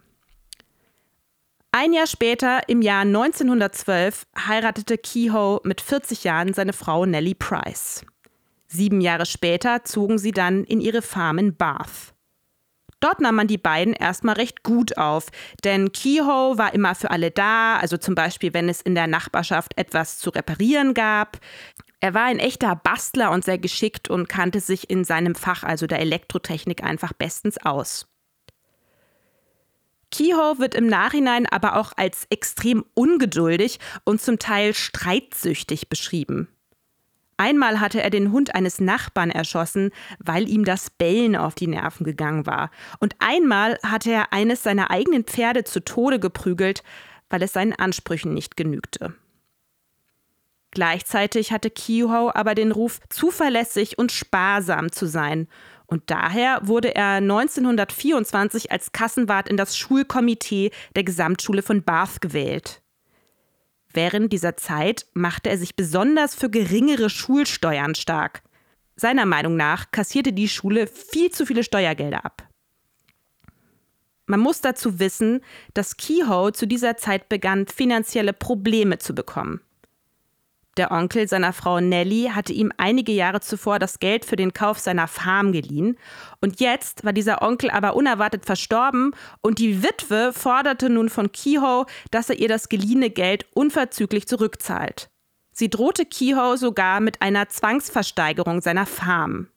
Ein 1.73 1.93
Jahr 1.93 2.09
später, 2.09 2.69
im 2.69 2.83
Jahr 2.83 3.03
1912, 3.03 4.27
heiratete 4.37 4.99
Kehoe 4.99 5.61
mit 5.63 5.81
40 5.81 6.25
Jahren 6.25 6.53
seine 6.53 6.73
Frau 6.73 7.07
Nellie 7.07 7.37
Price. 7.37 8.05
Sieben 8.73 9.01
Jahre 9.01 9.27
später 9.27 9.83
zogen 9.83 10.19
sie 10.19 10.31
dann 10.31 10.63
in 10.63 10.81
ihre 10.81 11.03
Farm 11.03 11.39
in 11.39 11.57
Bath. 11.57 12.15
Dort 13.01 13.21
nahm 13.21 13.35
man 13.35 13.49
die 13.49 13.59
beiden 13.59 13.95
erstmal 13.95 14.37
recht 14.37 14.63
gut 14.63 14.97
auf, 14.97 15.27
denn 15.65 15.91
Kehoe 15.91 16.57
war 16.57 16.73
immer 16.73 16.95
für 16.95 17.11
alle 17.11 17.33
da, 17.33 17.79
also 17.79 17.97
zum 17.97 18.15
Beispiel, 18.15 18.55
wenn 18.55 18.69
es 18.69 18.81
in 18.81 18.95
der 18.95 19.09
Nachbarschaft 19.09 19.77
etwas 19.77 20.19
zu 20.19 20.31
reparieren 20.31 20.95
gab. 20.95 21.39
Er 21.99 22.15
war 22.15 22.25
ein 22.25 22.39
echter 22.39 22.77
Bastler 22.77 23.33
und 23.33 23.45
sehr 23.45 23.59
geschickt 23.59 24.09
und 24.09 24.29
kannte 24.29 24.61
sich 24.61 24.89
in 24.89 25.05
seinem 25.05 25.35
Fach, 25.35 25.65
also 25.65 25.89
der 25.89 25.99
Elektrotechnik, 25.99 26.85
einfach 26.85 27.13
bestens 27.13 27.59
aus. 27.59 28.07
Kehoe 30.13 30.59
wird 30.59 30.77
im 30.77 30.87
Nachhinein 30.87 31.47
aber 31.47 31.77
auch 31.77 31.93
als 31.97 32.27
extrem 32.31 32.85
ungeduldig 32.95 33.81
und 34.05 34.21
zum 34.21 34.39
Teil 34.39 34.75
streitsüchtig 34.75 35.89
beschrieben. 35.89 36.49
Einmal 37.41 37.81
hatte 37.81 38.03
er 38.03 38.11
den 38.11 38.33
Hund 38.33 38.55
eines 38.55 38.83
Nachbarn 38.83 39.31
erschossen, 39.31 39.93
weil 40.19 40.47
ihm 40.47 40.67
das 40.67 40.91
Bellen 40.91 41.35
auf 41.35 41.55
die 41.55 41.69
Nerven 41.69 42.05
gegangen 42.05 42.45
war. 42.45 42.71
Und 42.99 43.17
einmal 43.19 43.79
hatte 43.83 44.11
er 44.11 44.35
eines 44.35 44.63
seiner 44.63 44.91
eigenen 44.91 45.25
Pferde 45.25 45.65
zu 45.65 45.83
Tode 45.83 46.21
geprügelt, 46.21 46.83
weil 47.31 47.43
es 47.43 47.55
seinen 47.55 47.73
Ansprüchen 47.73 48.35
nicht 48.35 48.59
genügte. 48.59 49.15
Gleichzeitig 50.71 51.51
hatte 51.51 51.71
Kehoe 51.71 52.37
aber 52.37 52.55
den 52.55 52.73
Ruf, 52.73 53.01
zuverlässig 53.09 53.97
und 53.97 54.13
sparsam 54.13 54.93
zu 54.93 55.07
sein. 55.07 55.49
Und 55.87 56.11
daher 56.11 56.61
wurde 56.65 56.95
er 56.95 57.15
1924 57.15 58.71
als 58.71 58.93
Kassenwart 58.93 59.49
in 59.49 59.57
das 59.57 59.79
Schulkomitee 59.79 60.73
der 60.95 61.05
Gesamtschule 61.05 61.63
von 61.63 61.85
Bath 61.85 62.21
gewählt. 62.21 62.80
Während 63.93 64.33
dieser 64.33 64.57
Zeit 64.57 65.07
machte 65.15 65.51
er 65.51 65.59
sich 65.59 65.75
besonders 65.75 66.35
für 66.35 66.51
geringere 66.51 67.11
Schulsteuern 67.11 67.95
stark. 67.95 68.43
Seiner 68.97 69.27
Meinung 69.27 69.57
nach 69.57 69.91
kassierte 69.91 70.33
die 70.33 70.49
Schule 70.49 70.87
viel 70.87 71.31
zu 71.31 71.47
viele 71.47 71.65
Steuergelder 71.65 72.25
ab. 72.25 72.47
Man 74.27 74.41
muss 74.41 74.61
dazu 74.61 75.01
wissen, 75.01 75.41
dass 75.75 75.97
Kehoe 75.97 76.53
zu 76.53 76.67
dieser 76.67 76.97
Zeit 76.97 77.29
begann, 77.29 77.67
finanzielle 77.67 78.33
Probleme 78.33 78.99
zu 78.99 79.13
bekommen. 79.13 79.61
Der 80.77 80.93
Onkel 80.93 81.29
seiner 81.29 81.53
Frau 81.53 81.81
Nellie 81.81 82.31
hatte 82.35 82.53
ihm 82.53 82.73
einige 82.77 83.13
Jahre 83.13 83.41
zuvor 83.41 83.79
das 83.79 83.99
Geld 83.99 84.25
für 84.25 84.37
den 84.37 84.53
Kauf 84.53 84.79
seiner 84.79 85.09
Farm 85.09 85.53
geliehen. 85.53 85.99
Und 86.41 86.61
jetzt 86.61 87.05
war 87.05 87.13
dieser 87.13 87.43
Onkel 87.43 87.71
aber 87.71 87.97
unerwartet 87.97 88.47
verstorben 88.47 89.13
und 89.41 89.59
die 89.59 89.83
Witwe 89.83 90.33
forderte 90.33 90.89
nun 90.89 91.09
von 91.09 91.33
Kehoe, 91.33 91.87
dass 92.13 92.31
er 92.31 92.39
ihr 92.39 92.49
das 92.49 92.69
geliehene 92.69 93.11
Geld 93.11 93.47
unverzüglich 93.53 94.29
zurückzahlt. 94.29 95.11
Sie 95.53 95.69
drohte 95.69 96.07
Kehoe 96.07 96.57
sogar 96.57 97.01
mit 97.01 97.21
einer 97.21 97.49
Zwangsversteigerung 97.49 98.63
seiner 98.63 98.87
Farm. 98.87 99.49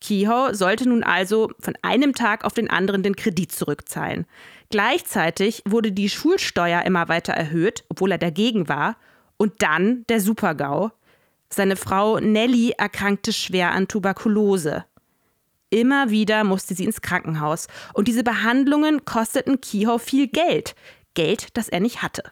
Kehoe 0.00 0.54
sollte 0.54 0.88
nun 0.88 1.04
also 1.04 1.50
von 1.60 1.74
einem 1.82 2.14
Tag 2.14 2.44
auf 2.44 2.54
den 2.54 2.70
anderen 2.70 3.02
den 3.02 3.16
Kredit 3.16 3.52
zurückzahlen. 3.52 4.26
Gleichzeitig 4.70 5.62
wurde 5.66 5.92
die 5.92 6.08
Schulsteuer 6.08 6.82
immer 6.82 7.08
weiter 7.08 7.32
erhöht, 7.32 7.84
obwohl 7.88 8.12
er 8.12 8.18
dagegen 8.18 8.68
war, 8.68 8.96
und 9.40 9.54
dann 9.62 10.04
der 10.10 10.20
Supergau. 10.20 10.90
Seine 11.48 11.76
Frau 11.76 12.20
Nelly 12.20 12.74
erkrankte 12.76 13.32
schwer 13.32 13.72
an 13.72 13.88
Tuberkulose. 13.88 14.84
Immer 15.70 16.10
wieder 16.10 16.44
musste 16.44 16.74
sie 16.74 16.84
ins 16.84 17.00
Krankenhaus 17.00 17.66
und 17.94 18.06
diese 18.06 18.22
Behandlungen 18.22 19.06
kosteten 19.06 19.62
Kehoe 19.62 19.98
viel 19.98 20.28
Geld. 20.28 20.74
Geld, 21.14 21.56
das 21.56 21.70
er 21.70 21.80
nicht 21.80 22.02
hatte. 22.02 22.22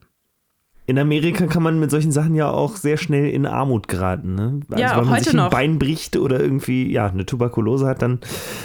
In 0.84 0.98
Amerika 0.98 1.46
kann 1.46 1.62
man 1.62 1.80
mit 1.80 1.90
solchen 1.90 2.12
Sachen 2.12 2.34
ja 2.34 2.50
auch 2.50 2.76
sehr 2.76 2.98
schnell 2.98 3.30
in 3.30 3.46
Armut 3.46 3.88
geraten. 3.88 4.34
Ne? 4.34 4.60
Also 4.68 4.82
ja, 4.82 4.90
wenn 4.90 5.04
man 5.04 5.10
heute 5.10 5.24
sich 5.24 5.32
ein 5.32 5.36
noch. 5.36 5.50
Bein 5.50 5.78
bricht 5.78 6.16
oder 6.18 6.40
irgendwie 6.40 6.92
ja, 6.92 7.06
eine 7.06 7.24
Tuberkulose 7.24 7.86
hat, 7.86 8.02
dann 8.02 8.20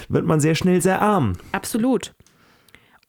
wird 0.10 0.26
man 0.26 0.42
sehr 0.42 0.56
schnell 0.56 0.82
sehr 0.82 1.02
arm. 1.02 1.34
Absolut. 1.54 2.14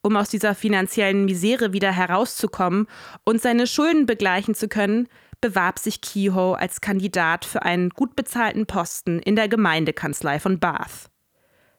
Um 0.04 0.18
aus 0.18 0.28
dieser 0.28 0.54
finanziellen 0.54 1.24
Misere 1.24 1.72
wieder 1.72 1.90
herauszukommen 1.90 2.88
und 3.24 3.40
seine 3.40 3.66
Schulden 3.66 4.04
begleichen 4.04 4.54
zu 4.54 4.68
können, 4.68 5.08
bewarb 5.40 5.78
sich 5.78 6.02
Kehoe 6.02 6.58
als 6.58 6.82
Kandidat 6.82 7.46
für 7.46 7.62
einen 7.62 7.88
gut 7.88 8.14
bezahlten 8.14 8.66
Posten 8.66 9.18
in 9.18 9.34
der 9.34 9.48
Gemeindekanzlei 9.48 10.40
von 10.40 10.60
Bath. 10.60 11.08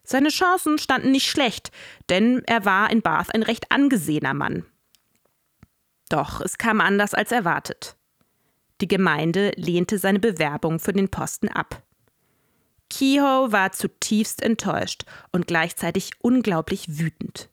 Seine 0.02 0.30
Chancen 0.30 0.78
standen 0.78 1.12
nicht 1.12 1.30
schlecht, 1.30 1.70
denn 2.10 2.42
er 2.46 2.64
war 2.64 2.90
in 2.90 3.00
Bath 3.00 3.32
ein 3.32 3.44
recht 3.44 3.70
angesehener 3.70 4.34
Mann. 4.34 4.66
Doch 6.08 6.40
es 6.40 6.58
kam 6.58 6.80
anders 6.80 7.14
als 7.14 7.30
erwartet. 7.30 7.96
Die 8.80 8.88
Gemeinde 8.88 9.52
lehnte 9.54 9.98
seine 9.98 10.18
Bewerbung 10.18 10.80
für 10.80 10.92
den 10.92 11.10
Posten 11.10 11.48
ab. 11.48 11.80
Kehoe 12.90 13.52
war 13.52 13.70
zutiefst 13.70 14.42
enttäuscht 14.42 15.04
und 15.30 15.46
gleichzeitig 15.46 16.10
unglaublich 16.22 16.98
wütend. 16.98 17.50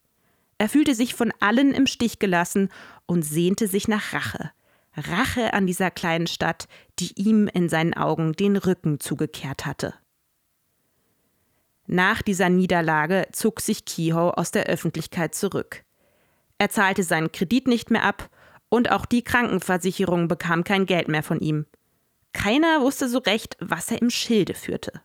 Er 0.63 0.69
fühlte 0.69 0.95
sich 0.95 1.13
von 1.13 1.33
allen 1.41 1.73
im 1.73 1.87
Stich 1.87 2.19
gelassen 2.19 2.69
und 3.05 3.23
sehnte 3.23 3.67
sich 3.67 3.89
nach 3.89 4.13
Rache, 4.13 4.51
Rache 4.95 5.53
an 5.53 5.67
dieser 5.67 5.91
kleinen 5.91 6.25
Stadt, 6.25 6.69
die 6.99 7.11
ihm 7.19 7.49
in 7.49 7.67
seinen 7.67 7.93
Augen 7.93 8.31
den 8.31 8.55
Rücken 8.55 9.01
zugekehrt 9.01 9.65
hatte. 9.65 9.93
Nach 11.85 12.21
dieser 12.21 12.47
Niederlage 12.47 13.27
zog 13.33 13.59
sich 13.59 13.83
Kehoe 13.83 14.37
aus 14.37 14.51
der 14.51 14.67
Öffentlichkeit 14.67 15.35
zurück. 15.35 15.83
Er 16.59 16.69
zahlte 16.69 17.03
seinen 17.03 17.33
Kredit 17.33 17.67
nicht 17.67 17.91
mehr 17.91 18.05
ab 18.05 18.29
und 18.69 18.89
auch 18.89 19.05
die 19.05 19.21
Krankenversicherung 19.21 20.29
bekam 20.29 20.63
kein 20.63 20.85
Geld 20.85 21.09
mehr 21.09 21.23
von 21.23 21.41
ihm. 21.41 21.65
Keiner 22.31 22.79
wusste 22.79 23.09
so 23.09 23.17
recht, 23.17 23.57
was 23.59 23.91
er 23.91 24.01
im 24.01 24.09
Schilde 24.09 24.53
führte. 24.53 25.01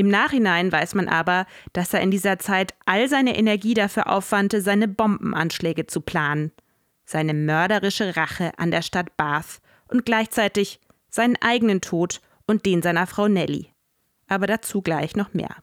Im 0.00 0.08
Nachhinein 0.08 0.72
weiß 0.72 0.94
man 0.94 1.08
aber, 1.08 1.44
dass 1.74 1.92
er 1.92 2.00
in 2.00 2.10
dieser 2.10 2.38
Zeit 2.38 2.72
all 2.86 3.08
seine 3.08 3.36
Energie 3.36 3.74
dafür 3.74 4.10
aufwandte, 4.10 4.62
seine 4.62 4.88
Bombenanschläge 4.88 5.86
zu 5.86 6.00
planen 6.00 6.52
seine 7.10 7.34
mörderische 7.34 8.16
Rache 8.16 8.52
an 8.56 8.70
der 8.70 8.82
Stadt 8.82 9.16
Bath 9.16 9.60
und 9.88 10.06
gleichzeitig 10.06 10.80
seinen 11.10 11.36
eigenen 11.40 11.80
Tod 11.80 12.20
und 12.46 12.64
den 12.64 12.82
seiner 12.82 13.06
Frau 13.06 13.28
Nelly. 13.28 13.72
Aber 14.28 14.46
dazu 14.46 14.80
gleich 14.80 15.16
noch 15.16 15.34
mehr. 15.34 15.56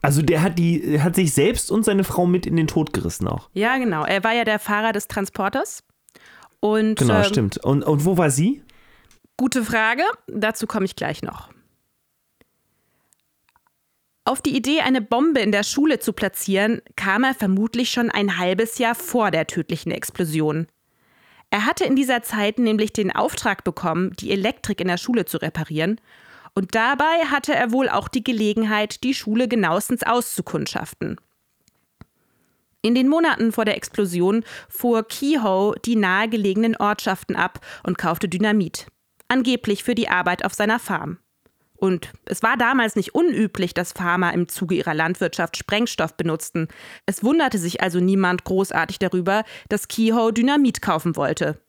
Also 0.00 0.22
der 0.22 0.42
hat 0.42 0.58
die 0.58 1.00
hat 1.00 1.14
sich 1.14 1.32
selbst 1.32 1.70
und 1.70 1.84
seine 1.84 2.04
Frau 2.04 2.26
mit 2.26 2.46
in 2.46 2.56
den 2.56 2.66
Tod 2.66 2.92
gerissen 2.92 3.28
auch. 3.28 3.48
Ja, 3.52 3.78
genau. 3.78 4.04
Er 4.04 4.24
war 4.24 4.32
ja 4.32 4.44
der 4.44 4.58
Fahrer 4.58 4.92
des 4.92 5.08
Transporters. 5.08 5.82
Und, 6.60 6.98
genau, 6.98 7.18
ähm, 7.18 7.24
stimmt. 7.24 7.58
Und, 7.58 7.82
und 7.84 8.04
wo 8.04 8.16
war 8.16 8.30
sie? 8.30 8.62
Gute 9.36 9.64
Frage. 9.64 10.02
Dazu 10.26 10.66
komme 10.66 10.86
ich 10.86 10.96
gleich 10.96 11.22
noch. 11.22 11.53
Auf 14.26 14.40
die 14.40 14.56
Idee, 14.56 14.80
eine 14.80 15.02
Bombe 15.02 15.40
in 15.40 15.52
der 15.52 15.64
Schule 15.64 15.98
zu 15.98 16.14
platzieren, 16.14 16.80
kam 16.96 17.24
er 17.24 17.34
vermutlich 17.34 17.90
schon 17.90 18.10
ein 18.10 18.38
halbes 18.38 18.78
Jahr 18.78 18.94
vor 18.94 19.30
der 19.30 19.46
tödlichen 19.46 19.92
Explosion. 19.92 20.66
Er 21.50 21.66
hatte 21.66 21.84
in 21.84 21.94
dieser 21.94 22.22
Zeit 22.22 22.58
nämlich 22.58 22.94
den 22.94 23.14
Auftrag 23.14 23.64
bekommen, 23.64 24.12
die 24.18 24.32
Elektrik 24.32 24.80
in 24.80 24.88
der 24.88 24.96
Schule 24.96 25.26
zu 25.26 25.36
reparieren, 25.36 26.00
und 26.54 26.74
dabei 26.74 27.26
hatte 27.30 27.54
er 27.54 27.72
wohl 27.72 27.88
auch 27.88 28.08
die 28.08 28.24
Gelegenheit, 28.24 29.02
die 29.04 29.12
Schule 29.12 29.46
genauestens 29.46 30.04
auszukundschaften. 30.04 31.20
In 32.80 32.94
den 32.94 33.08
Monaten 33.08 33.52
vor 33.52 33.64
der 33.64 33.76
Explosion 33.76 34.44
fuhr 34.68 35.06
Kehoe 35.06 35.74
die 35.84 35.96
nahegelegenen 35.96 36.76
Ortschaften 36.76 37.36
ab 37.36 37.60
und 37.82 37.98
kaufte 37.98 38.28
Dynamit, 38.28 38.86
angeblich 39.28 39.84
für 39.84 39.94
die 39.94 40.08
Arbeit 40.08 40.44
auf 40.44 40.54
seiner 40.54 40.78
Farm. 40.78 41.18
Und 41.76 42.12
es 42.24 42.42
war 42.42 42.56
damals 42.56 42.96
nicht 42.96 43.14
unüblich, 43.14 43.74
dass 43.74 43.92
Farmer 43.92 44.32
im 44.32 44.48
Zuge 44.48 44.76
ihrer 44.76 44.94
Landwirtschaft 44.94 45.56
Sprengstoff 45.56 46.16
benutzten. 46.16 46.68
Es 47.04 47.24
wunderte 47.24 47.58
sich 47.58 47.82
also 47.82 48.00
niemand 48.00 48.44
großartig 48.44 48.98
darüber, 48.98 49.44
dass 49.68 49.88
Kehoe 49.88 50.32
Dynamit 50.32 50.82
kaufen 50.82 51.16
wollte. 51.16 51.60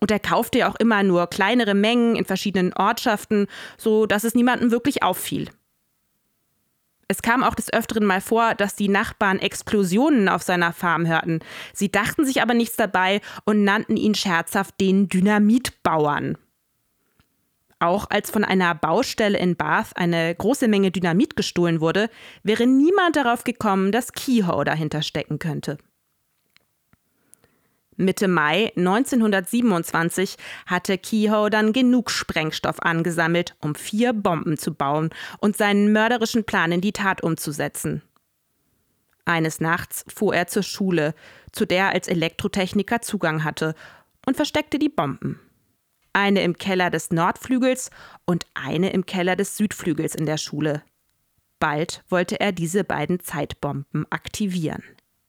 Und 0.00 0.10
er 0.10 0.18
kaufte 0.18 0.58
ja 0.58 0.70
auch 0.70 0.74
immer 0.76 1.02
nur 1.02 1.28
kleinere 1.28 1.74
Mengen 1.74 2.16
in 2.16 2.24
verschiedenen 2.24 2.72
Ortschaften, 2.74 3.46
so 3.78 4.06
dass 4.06 4.24
es 4.24 4.34
niemandem 4.34 4.70
wirklich 4.70 5.02
auffiel. 5.02 5.48
Es 7.06 7.22
kam 7.22 7.44
auch 7.44 7.54
des 7.54 7.72
Öfteren 7.72 8.04
mal 8.04 8.20
vor, 8.20 8.54
dass 8.54 8.76
die 8.76 8.88
Nachbarn 8.88 9.38
Explosionen 9.38 10.28
auf 10.28 10.42
seiner 10.42 10.72
Farm 10.72 11.06
hörten. 11.06 11.40
Sie 11.72 11.92
dachten 11.92 12.24
sich 12.24 12.42
aber 12.42 12.54
nichts 12.54 12.76
dabei 12.76 13.20
und 13.44 13.62
nannten 13.62 13.96
ihn 13.96 14.14
scherzhaft 14.14 14.80
den 14.80 15.08
Dynamitbauern. 15.08 16.38
Auch 17.78 18.06
als 18.08 18.30
von 18.30 18.44
einer 18.44 18.74
Baustelle 18.74 19.38
in 19.38 19.56
Bath 19.56 19.96
eine 19.96 20.34
große 20.34 20.68
Menge 20.68 20.90
Dynamit 20.90 21.36
gestohlen 21.36 21.80
wurde, 21.80 22.08
wäre 22.42 22.66
niemand 22.66 23.16
darauf 23.16 23.44
gekommen, 23.44 23.92
dass 23.92 24.12
Kehoe 24.12 24.64
dahinter 24.64 25.02
stecken 25.02 25.38
könnte. 25.38 25.78
Mitte 27.96 28.26
Mai 28.26 28.72
1927 28.76 30.36
hatte 30.66 30.98
Kehoe 30.98 31.50
dann 31.50 31.72
genug 31.72 32.10
Sprengstoff 32.10 32.80
angesammelt, 32.80 33.54
um 33.60 33.74
vier 33.74 34.12
Bomben 34.12 34.58
zu 34.58 34.74
bauen 34.74 35.10
und 35.38 35.56
seinen 35.56 35.92
mörderischen 35.92 36.44
Plan 36.44 36.72
in 36.72 36.80
die 36.80 36.92
Tat 36.92 37.22
umzusetzen. 37.22 38.02
Eines 39.24 39.60
Nachts 39.60 40.04
fuhr 40.12 40.34
er 40.34 40.48
zur 40.48 40.64
Schule, 40.64 41.14
zu 41.52 41.66
der 41.66 41.84
er 41.84 41.90
als 41.90 42.08
Elektrotechniker 42.08 43.00
Zugang 43.00 43.44
hatte, 43.44 43.74
und 44.26 44.36
versteckte 44.36 44.78
die 44.78 44.88
Bomben 44.88 45.38
eine 46.14 46.42
im 46.42 46.56
Keller 46.56 46.90
des 46.90 47.10
Nordflügels 47.10 47.90
und 48.24 48.46
eine 48.54 48.90
im 48.90 49.04
Keller 49.04 49.36
des 49.36 49.56
Südflügels 49.56 50.14
in 50.14 50.26
der 50.26 50.38
Schule. 50.38 50.82
Bald 51.58 52.02
wollte 52.08 52.40
er 52.40 52.52
diese 52.52 52.84
beiden 52.84 53.20
Zeitbomben 53.20 54.06
aktivieren. 54.10 54.82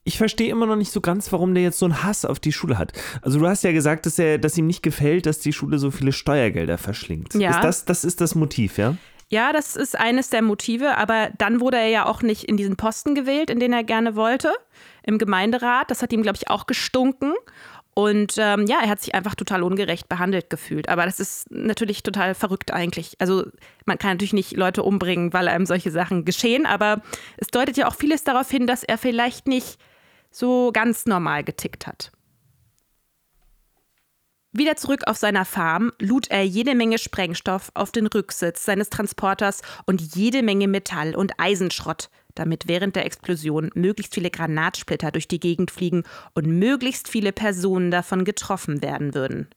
Ich 0.08 0.18
verstehe 0.18 0.51
immer 0.51 0.68
noch 0.68 0.75
nicht 0.75 0.92
so 0.92 1.01
ganz, 1.01 1.32
warum 1.32 1.56
der 1.56 1.63
jetzt 1.63 1.80
so 1.80 1.86
einen 1.86 2.04
Hass 2.04 2.25
auf 2.25 2.39
die 2.39 2.51
Schule 2.51 2.77
hat. 2.77 2.94
Also 3.24 3.39
du 3.39 3.48
hast 3.48 3.63
ja 3.63 3.72
gesagt, 3.72 4.06
dass 4.06 4.20
er, 4.20 4.38
dass 4.38 4.58
ihm 4.58 4.68
nicht 4.68 4.84
gefällt, 4.84 5.25
dass 5.25 5.39
die 5.39 5.51
Schule 5.51 5.80
so 5.80 5.89
viele 5.89 6.12
Steuergelder 6.12 6.77
verschlingt. 6.77 7.34
Ja. 7.34 7.50
Ist 7.50 7.63
das, 7.63 7.86
das 7.86 8.04
ist 8.04 8.22
das 8.22 8.36
Motiv, 8.36 8.77
ja? 8.77 8.96
Ja, 9.30 9.51
das 9.51 9.75
ist 9.75 9.98
eines 9.98 10.30
der 10.30 10.44
Motive, 10.44 10.98
aber 10.98 11.32
dann 11.39 11.60
wurde 11.60 11.77
er 11.77 11.88
ja 11.88 12.06
auch 12.06 12.22
nicht 12.22 12.44
in 12.44 12.58
diesen 12.58 12.75
Posten 12.75 13.15
gewählt, 13.15 13.50
in 13.50 13.60
den 13.60 13.74
er 13.74 13.84
gerne 13.84 14.15
wollte, 14.15 14.54
im 15.01 15.18
Gemeinderat. 15.18 15.89
Das 15.89 16.04
hat 16.04 16.13
ihm, 16.13 16.22
glaube 16.22 16.38
ich, 16.39 16.50
auch 16.51 16.68
gestunken. 16.68 17.34
Und 17.98 18.36
ähm, 18.38 18.66
ja, 18.68 18.80
er 18.82 18.90
hat 18.90 19.02
sich 19.02 19.16
einfach 19.16 19.36
total 19.36 19.64
ungerecht 19.64 20.10
behandelt 20.10 20.50
gefühlt. 20.50 20.90
Aber 20.90 21.06
das 21.06 21.22
ist 21.22 21.50
natürlich 21.50 22.04
total 22.04 22.36
verrückt 22.36 22.74
eigentlich. 22.74 23.16
Also 23.20 23.46
man 23.86 23.98
kann 23.98 24.12
natürlich 24.12 24.34
nicht 24.34 24.52
Leute 24.52 24.84
umbringen, 24.84 25.32
weil 25.32 25.48
einem 25.48 25.66
solche 25.66 25.92
Sachen 25.92 26.25
geschehen, 26.25 26.66
aber 26.66 27.02
es 27.38 27.48
deutet 27.48 27.78
ja 27.78 27.88
auch 27.88 27.96
vieles 27.96 28.25
darauf 28.25 28.52
hin, 28.52 28.68
dass 28.68 28.84
er 28.84 28.98
vielleicht 28.98 29.48
nicht 29.48 29.80
so 30.30 30.72
ganz 30.74 31.06
normal 31.06 31.46
getickt 31.46 31.88
hat. 31.88 32.12
Wieder 34.52 34.75
zurück 34.75 35.04
auf 35.08 35.18
seiner 35.18 35.46
Farm 35.46 35.94
lud 36.00 36.28
er 36.30 36.46
jede 36.46 36.75
Menge 36.75 36.98
Sprengstoff 36.98 37.72
auf 37.75 37.92
den 37.92 38.08
Rücksitz 38.08 38.66
seines 38.66 38.90
Transporters 38.90 39.62
und 39.86 40.16
jede 40.16 40.44
Menge 40.44 40.68
Metall 40.68 41.16
und 41.16 41.40
Eisenschrott, 41.40 42.10
damit 42.36 42.68
während 42.68 42.96
der 42.96 43.06
Explosion 43.06 43.72
möglichst 43.74 44.13
viele 44.13 44.30
Granatsplitter 44.30 45.12
durch 45.12 45.27
die 45.27 45.39
Gegend 45.39 45.72
fliegen 45.72 46.04
und 46.34 46.46
möglichst 46.46 47.08
viele 47.08 47.32
Personen 47.32 47.92
davon 47.92 48.25
getroffen 48.25 48.82
werden 48.82 49.15
würden. 49.15 49.48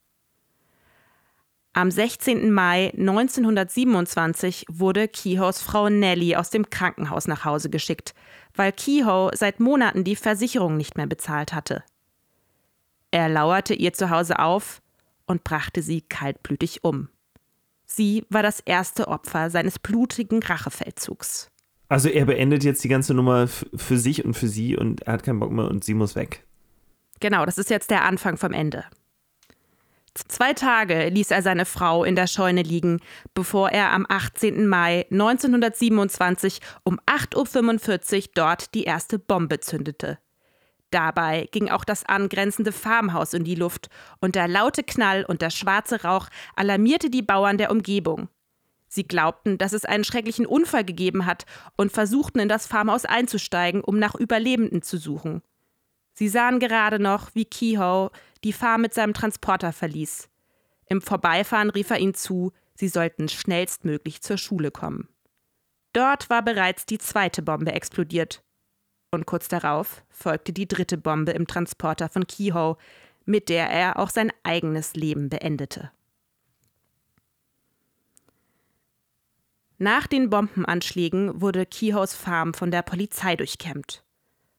Am 1.75 1.91
16. 1.91 2.51
Mai 2.51 2.93
1927 2.97 4.67
wurde 4.69 5.07
Kehoes 5.07 5.61
Frau 5.61 5.89
Nellie 5.89 6.37
aus 6.37 6.51
dem 6.51 6.71
Krankenhaus 6.71 7.29
nach 7.29 7.45
Hause 7.45 7.71
geschickt, 7.71 8.15
weil 8.55 8.73
Kehoe 8.73 9.31
seit 9.35 9.61
Monaten 9.61 10.03
die 10.03 10.17
Versicherung 10.17 10.77
nicht 10.77 10.97
mehr 10.97 11.07
bezahlt 11.07 11.53
hatte. 11.53 11.85
Er 13.11 13.29
lauerte 13.29 13.75
ihr 13.75 13.93
zu 13.93 14.11
Hause 14.11 14.39
auf 14.41 14.83
und 15.27 15.45
brachte 15.45 15.83
sie 15.83 16.01
kaltblütig 16.01 16.83
um. 16.83 17.11
Sie 17.85 18.25
war 18.29 18.43
das 18.43 18.61
erste 18.61 19.09
Opfer 19.09 19.51
seines 19.51 19.79
blutigen 19.79 20.43
Rachefeldzugs. 20.43 21.51
Also 21.89 22.09
er 22.09 22.27
beendet 22.27 22.65
jetzt 22.65 22.85
die 22.85 22.89
ganze 22.89 23.15
Nummer 23.15 23.47
für 23.49 23.99
sich 23.99 24.25
und 24.25 24.35
für 24.35 24.49
sie 24.49 24.77
und 24.77 25.03
er 25.03 25.15
hat 25.15 25.23
keinen 25.23 25.41
Bock 25.41 25.51
mehr 25.51 25.69
und 25.69 25.85
sie 25.85 25.95
muss 25.95 26.15
weg. 26.17 26.45
Genau, 27.21 27.47
das 27.47 27.59
ist 27.59 27.71
jetzt 27.71 27.91
der 27.91 28.05
Anfang 28.05 28.37
vom 28.37 28.53
Ende. 28.53 28.85
Zwei 30.15 30.53
Tage 30.53 31.09
ließ 31.09 31.31
er 31.31 31.43
seine 31.43 31.65
Frau 31.65 32.03
in 32.03 32.17
der 32.17 32.27
Scheune 32.27 32.63
liegen, 32.63 33.01
bevor 33.35 33.71
er 33.71 33.93
am 33.93 34.05
18. 34.09 34.67
Mai 34.67 35.07
1927 35.11 36.61
um 36.83 36.99
8.45 37.07 38.17
Uhr 38.17 38.31
dort 38.35 38.75
die 38.75 38.85
erste 38.85 39.19
Bombe 39.19 39.61
zündete. 39.61 40.19
Dabei 40.91 41.49
ging 41.53 41.69
auch 41.69 41.85
das 41.85 42.05
angrenzende 42.05 42.73
Farmhaus 42.73 43.35
in 43.35 43.45
die 43.45 43.55
Luft 43.55 43.89
und 44.21 44.35
der 44.35 44.49
laute 44.49 44.83
Knall 44.83 45.25
und 45.25 45.43
der 45.43 45.51
schwarze 45.51 46.03
Rauch 46.03 46.29
alarmierte 46.57 47.11
die 47.11 47.23
Bauern 47.23 47.59
der 47.59 47.71
Umgebung. 47.71 48.29
Sie 48.89 49.05
glaubten, 49.05 49.59
dass 49.59 49.73
es 49.73 49.85
einen 49.85 50.05
schrecklichen 50.05 50.47
Unfall 50.47 50.85
gegeben 50.85 51.27
hat 51.27 51.45
und 51.77 51.93
versuchten 51.93 52.41
in 52.41 52.49
das 52.49 52.67
Farmhaus 52.67 53.05
einzusteigen, 53.05 53.83
um 53.83 53.99
nach 53.99 54.15
Überlebenden 54.15 54.83
zu 54.83 54.97
suchen. 54.97 55.43
Sie 56.15 56.29
sahen 56.29 56.59
gerade 56.59 56.99
noch, 56.99 57.35
wie 57.35 57.45
Kehoe 57.45 58.11
die 58.43 58.53
Farm 58.53 58.81
mit 58.81 58.95
seinem 58.95 59.15
Transporter 59.15 59.73
verließ. 59.73 60.29
Im 60.87 61.03
Vorbeifahren 61.03 61.71
rief 61.71 61.91
er 61.91 61.99
ihnen 61.99 62.15
zu, 62.15 62.53
sie 62.75 62.89
sollten 62.89 63.29
schnellstmöglich 63.29 64.23
zur 64.23 64.39
Schule 64.39 64.71
kommen. 64.71 65.09
Dort 65.93 66.31
war 66.31 66.43
bereits 66.43 66.87
die 66.87 66.99
zweite 66.99 67.43
Bombe 67.43 67.73
explodiert. 67.73 68.43
Und 69.11 69.27
kurz 69.27 69.49
darauf 69.49 70.03
folgte 70.11 70.53
die 70.53 70.69
dritte 70.69 70.99
Bombe 70.99 71.33
im 71.33 71.47
Transporter 71.47 72.09
von 72.09 72.27
Kehoe, 72.27 72.77
mit 73.25 73.49
der 73.49 73.71
er 73.71 73.99
auch 73.99 74.11
sein 74.11 74.33
eigenes 74.43 74.95
Leben 74.95 75.29
beendete. 75.29 75.91
Nach 79.79 80.09
den 80.09 80.29
Bombenanschlägen 80.29 81.41
wurde 81.41 81.65
Kehoes 81.65 82.13
Farm 82.15 82.53
von 82.53 82.73
der 82.73 82.83
Polizei 82.83 83.37
durchkämmt. 83.37 84.03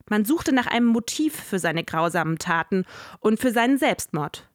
Man 0.09 0.23
suchte 0.23 0.53
nach 0.53 0.67
einem 0.67 0.87
Motiv 0.87 1.35
für 1.35 1.59
seine 1.59 1.83
grausamen 1.83 2.39
Taten 2.39 2.85
und 3.19 3.39
für 3.39 3.51
seinen 3.51 3.77
Selbstmord. 3.77 4.49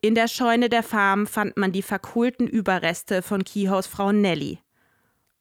In 0.00 0.14
der 0.14 0.28
Scheune 0.28 0.68
der 0.68 0.82
Farm 0.82 1.26
fand 1.26 1.56
man 1.56 1.72
die 1.72 1.82
verkohlten 1.82 2.46
Überreste 2.46 3.22
von 3.22 3.42
Kehoes 3.42 3.86
Frau 3.86 4.12
Nellie. 4.12 4.58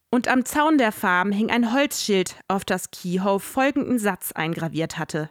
Und 0.10 0.30
am 0.30 0.46
Zaun 0.46 0.78
der 0.78 0.94
Farm 0.94 1.34
hing 1.34 1.52
ein 1.52 1.74
Holzschild, 1.74 2.38
auf 2.48 2.64
das 2.64 2.92
Kehoe 2.92 3.40
folgenden 3.40 4.00
Satz 4.00 4.32
eingraviert 4.32 4.98
hatte. 4.98 5.30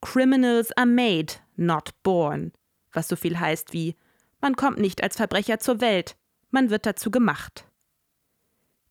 Criminals 0.00 0.70
are 0.76 0.86
made, 0.86 1.34
not 1.56 1.90
born, 2.04 2.52
was 2.92 3.08
so 3.08 3.16
viel 3.16 3.38
heißt 3.38 3.72
wie 3.72 3.96
man 4.40 4.56
kommt 4.56 4.78
nicht 4.78 5.02
als 5.02 5.16
Verbrecher 5.16 5.58
zur 5.58 5.82
Welt, 5.82 6.16
man 6.50 6.70
wird 6.70 6.86
dazu 6.86 7.10
gemacht. 7.10 7.66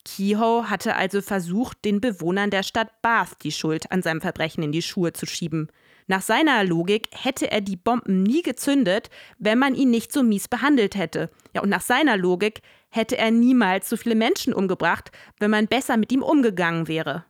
Kehoe 0.05 0.69
hatte 0.69 0.95
also 0.95 1.21
versucht, 1.21 1.83
den 1.85 2.01
Bewohnern 2.01 2.49
der 2.49 2.63
Stadt 2.63 3.01
Bath 3.01 3.43
die 3.43 3.51
Schuld 3.51 3.91
an 3.91 4.01
seinem 4.01 4.21
Verbrechen 4.21 4.63
in 4.63 4.71
die 4.71 4.81
Schuhe 4.81 5.13
zu 5.13 5.25
schieben. 5.25 5.69
Nach 6.07 6.21
seiner 6.21 6.63
Logik 6.63 7.09
hätte 7.11 7.51
er 7.51 7.61
die 7.61 7.75
Bomben 7.75 8.23
nie 8.23 8.41
gezündet, 8.41 9.11
wenn 9.37 9.59
man 9.59 9.75
ihn 9.75 9.91
nicht 9.91 10.11
so 10.11 10.23
mies 10.23 10.47
behandelt 10.47 10.95
hätte. 10.95 11.29
Ja, 11.53 11.61
und 11.61 11.69
nach 11.69 11.81
seiner 11.81 12.17
Logik 12.17 12.61
hätte 12.89 13.17
er 13.17 13.29
niemals 13.29 13.89
so 13.89 13.95
viele 13.95 14.15
Menschen 14.15 14.53
umgebracht, 14.53 15.11
wenn 15.37 15.51
man 15.51 15.67
besser 15.67 15.97
mit 15.97 16.11
ihm 16.11 16.23
umgegangen 16.23 16.87
wäre. 16.87 17.25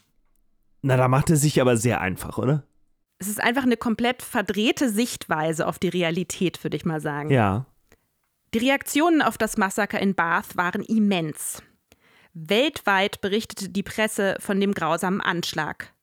Na, 0.82 0.96
da 0.96 1.10
macht 1.10 1.30
es 1.30 1.42
sich 1.42 1.60
aber 1.60 1.76
sehr 1.76 2.00
einfach, 2.00 2.38
oder? 2.38 2.64
Es 3.18 3.28
ist 3.28 3.42
einfach 3.42 3.64
eine 3.64 3.76
komplett 3.76 4.22
verdrehte 4.22 4.90
Sichtweise 4.90 5.68
auf 5.68 5.78
die 5.78 5.90
Realität, 5.90 6.64
würde 6.64 6.78
ich 6.78 6.86
mal 6.86 7.02
sagen. 7.02 7.32
Ja. 7.32 7.66
Die 8.54 8.60
Reaktionen 8.60 9.22
auf 9.22 9.38
das 9.38 9.58
Massaker 9.58 10.00
in 10.00 10.16
Bath 10.16 10.56
waren 10.56 10.84
immens. 10.84 11.62
Weltweit 12.34 13.22
berichtete 13.22 13.70
die 13.70 13.84
Presse 13.84 14.36
von 14.40 14.60
dem 14.60 14.74
grausamen 14.74 15.22
Anschlag. 15.22 15.94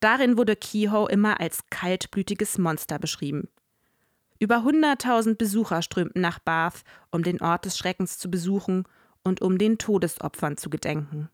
Darin 0.00 0.38
wurde 0.38 0.56
Kehoe 0.56 1.10
immer 1.10 1.40
als 1.40 1.60
kaltblütiges 1.70 2.58
Monster 2.58 2.98
beschrieben. 2.98 3.48
Über 4.38 4.58
100.000 4.58 5.34
Besucher 5.34 5.82
strömten 5.82 6.22
nach 6.22 6.38
Bath, 6.38 6.84
um 7.10 7.22
den 7.22 7.40
Ort 7.40 7.64
des 7.64 7.76
Schreckens 7.76 8.18
zu 8.18 8.30
besuchen 8.30 8.84
und 9.24 9.42
um 9.42 9.58
den 9.58 9.78
Todesopfern 9.78 10.56
zu 10.56 10.70
gedenken. 10.70 11.28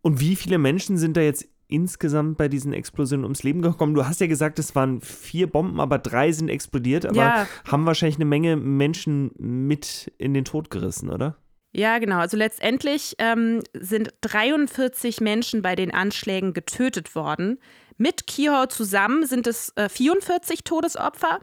Und 0.00 0.18
wie 0.18 0.34
viele 0.34 0.58
Menschen 0.58 0.98
sind 0.98 1.16
da 1.16 1.20
jetzt 1.20 1.48
insgesamt 1.68 2.36
bei 2.36 2.48
diesen 2.48 2.72
Explosionen 2.72 3.24
ums 3.24 3.44
Leben 3.44 3.62
gekommen? 3.62 3.94
Du 3.94 4.04
hast 4.04 4.20
ja 4.20 4.26
gesagt, 4.26 4.58
es 4.58 4.74
waren 4.74 5.00
vier 5.00 5.46
Bomben, 5.46 5.80
aber 5.80 5.98
drei 5.98 6.32
sind 6.32 6.48
explodiert, 6.48 7.06
aber 7.06 7.16
ja. 7.16 7.48
haben 7.66 7.86
wahrscheinlich 7.86 8.16
eine 8.16 8.24
Menge 8.24 8.56
Menschen 8.56 9.30
mit 9.38 10.12
in 10.18 10.34
den 10.34 10.44
Tod 10.44 10.70
gerissen, 10.70 11.08
oder? 11.08 11.36
Ja, 11.72 11.98
genau. 11.98 12.18
Also 12.18 12.36
letztendlich 12.36 13.14
ähm, 13.18 13.62
sind 13.72 14.10
43 14.20 15.20
Menschen 15.20 15.62
bei 15.62 15.74
den 15.74 15.92
Anschlägen 15.92 16.52
getötet 16.52 17.14
worden. 17.14 17.58
Mit 17.96 18.26
Kihor 18.26 18.68
zusammen 18.68 19.26
sind 19.26 19.46
es 19.46 19.72
äh, 19.76 19.88
44 19.88 20.64
Todesopfer. 20.64 21.40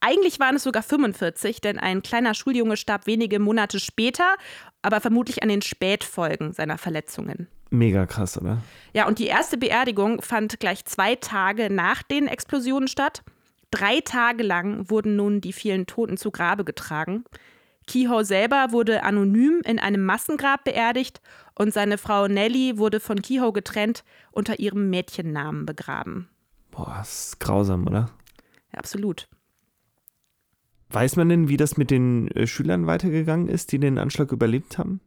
Eigentlich 0.00 0.38
waren 0.38 0.56
es 0.56 0.62
sogar 0.62 0.82
45, 0.82 1.60
denn 1.60 1.78
ein 1.78 2.02
kleiner 2.02 2.34
Schuljunge 2.34 2.76
starb 2.76 3.06
wenige 3.06 3.38
Monate 3.38 3.80
später, 3.80 4.36
aber 4.82 5.00
vermutlich 5.00 5.42
an 5.42 5.48
den 5.48 5.62
Spätfolgen 5.62 6.52
seiner 6.52 6.78
Verletzungen. 6.78 7.48
Mega 7.70 8.06
krass, 8.06 8.38
oder? 8.38 8.58
Ja, 8.92 9.08
und 9.08 9.18
die 9.18 9.26
erste 9.26 9.56
Beerdigung 9.56 10.20
fand 10.20 10.60
gleich 10.60 10.84
zwei 10.84 11.16
Tage 11.16 11.70
nach 11.70 12.02
den 12.02 12.28
Explosionen 12.28 12.86
statt. 12.86 13.22
Drei 13.70 14.00
Tage 14.00 14.44
lang 14.44 14.90
wurden 14.90 15.16
nun 15.16 15.40
die 15.40 15.52
vielen 15.52 15.86
Toten 15.86 16.16
zu 16.16 16.30
Grabe 16.30 16.64
getragen. 16.64 17.24
Kehoe 17.86 18.24
selber 18.24 18.68
wurde 18.70 19.02
anonym 19.02 19.60
in 19.64 19.78
einem 19.78 20.04
Massengrab 20.04 20.64
beerdigt 20.64 21.20
und 21.54 21.72
seine 21.72 21.98
Frau 21.98 22.28
Nellie 22.28 22.78
wurde 22.78 23.00
von 23.00 23.22
Kehoe 23.22 23.52
getrennt 23.52 24.04
unter 24.32 24.58
ihrem 24.58 24.90
Mädchennamen 24.90 25.66
begraben. 25.66 26.28
Boah, 26.70 26.96
das 26.98 27.28
ist 27.28 27.40
grausam, 27.40 27.86
oder? 27.86 28.10
Ja, 28.72 28.78
absolut. 28.78 29.28
Weiß 30.90 31.16
man 31.16 31.28
denn, 31.28 31.48
wie 31.48 31.56
das 31.56 31.76
mit 31.76 31.90
den 31.90 32.28
äh, 32.28 32.46
Schülern 32.46 32.86
weitergegangen 32.86 33.48
ist, 33.48 33.72
die 33.72 33.78
den 33.78 33.98
Anschlag 33.98 34.32
überlebt 34.32 34.78
haben? 34.78 35.00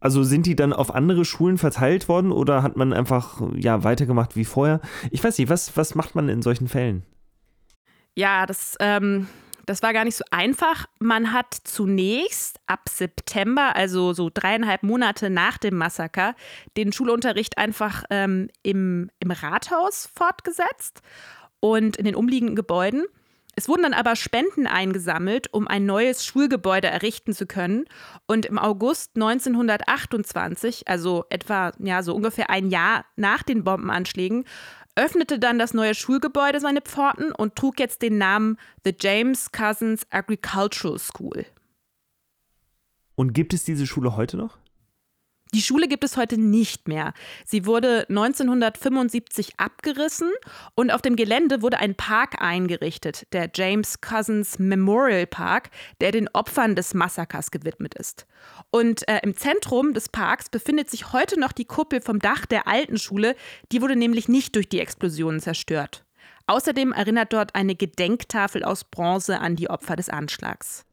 Also 0.00 0.24
sind 0.24 0.46
die 0.46 0.56
dann 0.56 0.72
auf 0.72 0.92
andere 0.92 1.24
Schulen 1.24 1.58
verteilt 1.58 2.08
worden 2.08 2.32
oder 2.32 2.62
hat 2.64 2.76
man 2.76 2.92
einfach 2.92 3.40
ja 3.54 3.84
weitergemacht 3.84 4.34
wie 4.34 4.44
vorher? 4.44 4.80
Ich 5.12 5.22
weiß 5.22 5.38
nicht, 5.38 5.48
was, 5.48 5.76
was 5.76 5.94
macht 5.94 6.16
man 6.16 6.28
in 6.28 6.42
solchen 6.42 6.66
Fällen? 6.66 7.04
Ja, 8.16 8.44
das 8.46 8.76
ähm, 8.80 9.28
das 9.66 9.82
war 9.82 9.92
gar 9.92 10.04
nicht 10.04 10.16
so 10.16 10.24
einfach. 10.30 10.86
Man 10.98 11.32
hat 11.32 11.54
zunächst 11.64 12.58
ab 12.66 12.88
September, 12.88 13.76
also 13.76 14.12
so 14.12 14.30
dreieinhalb 14.32 14.82
Monate 14.82 15.30
nach 15.30 15.58
dem 15.58 15.76
Massaker, 15.76 16.34
den 16.76 16.92
Schulunterricht 16.92 17.58
einfach 17.58 18.04
ähm, 18.10 18.48
im, 18.62 19.10
im 19.20 19.30
Rathaus 19.30 20.08
fortgesetzt 20.14 21.02
und 21.60 21.96
in 21.96 22.04
den 22.04 22.14
umliegenden 22.14 22.56
Gebäuden. 22.56 23.04
Es 23.54 23.68
wurden 23.68 23.82
dann 23.82 23.92
aber 23.92 24.16
Spenden 24.16 24.66
eingesammelt, 24.66 25.52
um 25.52 25.68
ein 25.68 25.84
neues 25.84 26.24
Schulgebäude 26.24 26.88
errichten 26.88 27.34
zu 27.34 27.46
können. 27.46 27.84
Und 28.26 28.46
im 28.46 28.58
August 28.58 29.12
1928, 29.16 30.88
also 30.88 31.26
etwa 31.28 31.72
ja, 31.78 32.02
so 32.02 32.14
ungefähr 32.14 32.48
ein 32.48 32.70
Jahr 32.70 33.04
nach 33.16 33.42
den 33.42 33.62
Bombenanschlägen, 33.62 34.46
öffnete 34.94 35.38
dann 35.38 35.58
das 35.58 35.74
neue 35.74 35.94
Schulgebäude 35.94 36.60
seine 36.60 36.80
Pforten 36.80 37.32
und 37.32 37.56
trug 37.56 37.80
jetzt 37.80 38.02
den 38.02 38.18
Namen 38.18 38.58
The 38.84 38.94
James 38.98 39.50
Cousins 39.52 40.06
Agricultural 40.10 40.98
School. 40.98 41.46
Und 43.14 43.32
gibt 43.32 43.54
es 43.54 43.64
diese 43.64 43.86
Schule 43.86 44.16
heute 44.16 44.36
noch? 44.36 44.58
Die 45.54 45.60
Schule 45.60 45.86
gibt 45.86 46.02
es 46.02 46.16
heute 46.16 46.38
nicht 46.38 46.88
mehr. 46.88 47.12
Sie 47.44 47.66
wurde 47.66 48.06
1975 48.08 49.52
abgerissen 49.58 50.30
und 50.74 50.90
auf 50.90 51.02
dem 51.02 51.14
Gelände 51.14 51.60
wurde 51.60 51.78
ein 51.78 51.94
Park 51.94 52.40
eingerichtet, 52.40 53.26
der 53.34 53.50
James 53.54 54.00
Cousins 54.00 54.58
Memorial 54.58 55.26
Park, 55.26 55.68
der 56.00 56.10
den 56.10 56.30
Opfern 56.32 56.74
des 56.74 56.94
Massakers 56.94 57.50
gewidmet 57.50 57.92
ist. 57.92 58.26
Und 58.70 59.06
äh, 59.08 59.20
im 59.22 59.36
Zentrum 59.36 59.92
des 59.92 60.08
Parks 60.08 60.48
befindet 60.48 60.88
sich 60.88 61.12
heute 61.12 61.38
noch 61.38 61.52
die 61.52 61.66
Kuppel 61.66 62.00
vom 62.00 62.18
Dach 62.18 62.46
der 62.46 62.66
alten 62.66 62.96
Schule, 62.96 63.36
die 63.72 63.82
wurde 63.82 63.96
nämlich 63.96 64.28
nicht 64.28 64.56
durch 64.56 64.70
die 64.70 64.80
Explosionen 64.80 65.40
zerstört. 65.40 66.02
Außerdem 66.46 66.92
erinnert 66.92 67.34
dort 67.34 67.54
eine 67.54 67.74
Gedenktafel 67.74 68.64
aus 68.64 68.84
Bronze 68.84 69.38
an 69.38 69.56
die 69.56 69.68
Opfer 69.68 69.96
des 69.96 70.08
Anschlags. 70.08 70.86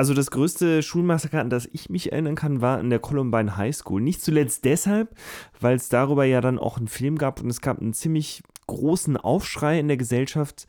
Also 0.00 0.14
das 0.14 0.30
größte 0.30 0.82
Schulmassaker, 0.82 1.42
an 1.42 1.50
das 1.50 1.68
ich 1.74 1.90
mich 1.90 2.10
erinnern 2.10 2.34
kann, 2.34 2.62
war 2.62 2.80
in 2.80 2.88
der 2.88 3.00
Columbine 3.00 3.58
High 3.58 3.76
School. 3.76 4.00
Nicht 4.00 4.22
zuletzt 4.22 4.64
deshalb, 4.64 5.14
weil 5.60 5.76
es 5.76 5.90
darüber 5.90 6.24
ja 6.24 6.40
dann 6.40 6.58
auch 6.58 6.78
einen 6.78 6.88
Film 6.88 7.18
gab 7.18 7.42
und 7.42 7.50
es 7.50 7.60
gab 7.60 7.82
einen 7.82 7.92
ziemlich 7.92 8.42
großen 8.66 9.18
Aufschrei 9.18 9.78
in 9.78 9.88
der 9.88 9.98
Gesellschaft. 9.98 10.66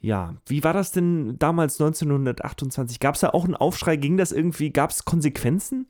Ja, 0.00 0.36
wie 0.46 0.62
war 0.62 0.74
das 0.74 0.92
denn 0.92 1.40
damals 1.40 1.80
1928? 1.80 3.00
Gab 3.00 3.16
es 3.16 3.22
da 3.22 3.30
auch 3.30 3.46
einen 3.46 3.56
Aufschrei? 3.56 3.96
Ging 3.96 4.16
das 4.16 4.30
irgendwie? 4.30 4.70
Gab 4.70 4.90
es 4.90 5.04
Konsequenzen? 5.04 5.88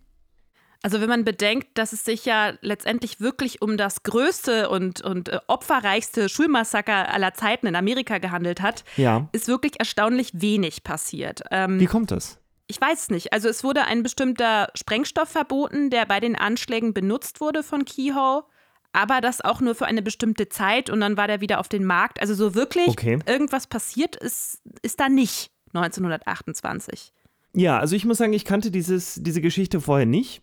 Also 0.81 1.03
wenn 1.03 1.11
man 1.11 1.27
bedenkt, 1.27 1.77
dass 1.77 1.93
es 1.93 2.07
sich 2.07 2.25
ja 2.25 2.55
letztendlich 2.63 3.21
wirklich 3.21 3.61
um 3.61 3.77
das 3.77 4.03
größte 4.03 4.71
und, 4.71 5.03
und 5.03 5.29
äh, 5.29 5.41
opferreichste 5.47 6.31
Schulmassaker 6.31 7.13
aller 7.13 7.35
Zeiten 7.35 7.67
in 7.67 7.77
Amerika 7.77 8.17
gehandelt 8.17 8.63
hat, 8.63 8.83
ja. 8.97 9.29
ist 9.33 9.47
wirklich 9.47 9.79
erstaunlich 9.79 10.31
wenig 10.33 10.85
passiert. 10.85 11.43
Ähm, 11.51 11.79
Wie 11.79 11.85
kommt 11.85 12.11
das? 12.11 12.42
Ich 12.67 12.81
weiß 12.81 13.11
nicht. 13.11 13.33
Also 13.33 13.49
es 13.49 13.65
wurde 13.65 13.85
ein 13.85 14.03
bestimmter 14.03 14.69
Sprengstoff 14.75 15.29
verboten, 15.29 15.91
der 15.91 16.07
bei 16.07 16.21
den 16.21 16.37
Anschlägen 16.37 16.95
benutzt 16.95 17.41
wurde 17.41 17.63
von 17.63 17.85
Kehoe 17.85 18.45
aber 18.93 19.21
das 19.21 19.41
auch 19.41 19.61
nur 19.61 19.75
für 19.75 19.87
eine 19.87 20.03
bestimmte 20.03 20.49
Zeit 20.49 20.91
und 20.91 21.01
dann 21.01 21.17
war 21.17 21.27
der 21.27 21.41
wieder 21.41 21.61
auf 21.61 21.69
den 21.69 21.85
Markt. 21.85 22.21
Also 22.21 22.35
so 22.35 22.55
wirklich 22.55 22.89
okay. 22.89 23.19
irgendwas 23.27 23.67
passiert 23.67 24.17
ist, 24.17 24.61
ist 24.83 25.01
da 25.01 25.09
nicht 25.09 25.51
1928. 25.73 27.13
Ja, 27.55 27.79
also 27.79 27.97
ich 27.97 28.05
muss 28.05 28.19
sagen, 28.19 28.33
ich 28.33 28.45
kannte 28.45 28.71
dieses, 28.71 29.19
diese 29.23 29.41
Geschichte 29.41 29.81
vorher 29.81 30.07
nicht. 30.07 30.43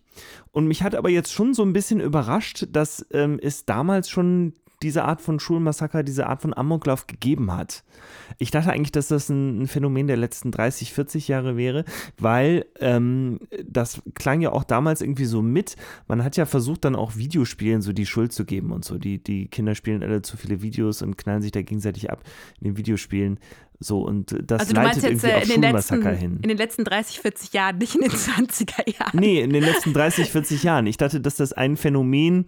Und 0.52 0.66
mich 0.66 0.82
hat 0.82 0.94
aber 0.94 1.08
jetzt 1.08 1.32
schon 1.32 1.54
so 1.54 1.62
ein 1.64 1.72
bisschen 1.72 2.00
überrascht, 2.00 2.66
dass 2.70 3.04
ähm, 3.10 3.38
es 3.42 3.64
damals 3.64 4.10
schon 4.10 4.54
diese 4.82 5.04
Art 5.04 5.20
von 5.20 5.38
Schulmassaker, 5.40 6.02
diese 6.02 6.26
Art 6.26 6.42
von 6.42 6.54
Amoklauf 6.54 7.06
gegeben 7.06 7.52
hat. 7.52 7.84
Ich 8.38 8.50
dachte 8.50 8.72
eigentlich, 8.72 8.92
dass 8.92 9.08
das 9.08 9.28
ein, 9.28 9.66
Phänomen 9.66 10.06
der 10.06 10.16
letzten 10.16 10.50
30, 10.50 10.92
40 10.92 11.28
Jahre 11.28 11.56
wäre, 11.56 11.84
weil 12.18 12.66
ähm, 12.80 13.40
das 13.66 14.02
klang 14.14 14.40
ja 14.40 14.52
auch 14.52 14.64
damals 14.64 15.02
irgendwie 15.02 15.26
so 15.26 15.42
mit. 15.42 15.76
Man 16.08 16.24
hat 16.24 16.36
ja 16.36 16.46
versucht, 16.46 16.84
dann 16.84 16.96
auch 16.96 17.16
Videospielen 17.16 17.82
so 17.82 17.92
die 17.92 18.06
Schuld 18.06 18.32
zu 18.32 18.44
geben 18.44 18.72
und 18.72 18.84
so. 18.84 18.98
Die, 18.98 19.22
die 19.22 19.48
Kinder 19.48 19.74
spielen 19.74 20.02
alle 20.02 20.22
zu 20.22 20.36
viele 20.36 20.62
Videos 20.62 21.02
und 21.02 21.18
knallen 21.18 21.42
sich 21.42 21.52
da 21.52 21.62
gegenseitig 21.62 22.10
ab 22.10 22.22
in 22.60 22.70
den 22.70 22.76
Videospielen. 22.76 23.38
So, 23.82 24.02
und 24.02 24.36
das 24.46 24.60
also 24.60 24.74
leitet 24.74 25.02
jetzt, 25.02 25.24
irgendwie 25.24 25.26
äh, 25.28 25.34
auf 25.36 25.42
in 25.42 25.62
Schulmassaker 25.62 26.10
letzten, 26.10 26.20
hin. 26.20 26.38
In 26.42 26.48
den 26.48 26.58
letzten 26.58 26.84
30, 26.84 27.20
40 27.20 27.52
Jahren, 27.54 27.78
nicht 27.78 27.94
in 27.94 28.02
den 28.02 28.10
20er 28.10 28.98
Jahren. 28.98 29.18
Nee, 29.18 29.40
in 29.40 29.52
den 29.52 29.64
letzten 29.64 29.94
30, 29.94 30.30
40 30.30 30.62
Jahren. 30.62 30.86
Ich 30.86 30.98
dachte, 30.98 31.20
dass 31.20 31.36
das 31.36 31.54
ein 31.54 31.78
Phänomen 31.78 32.44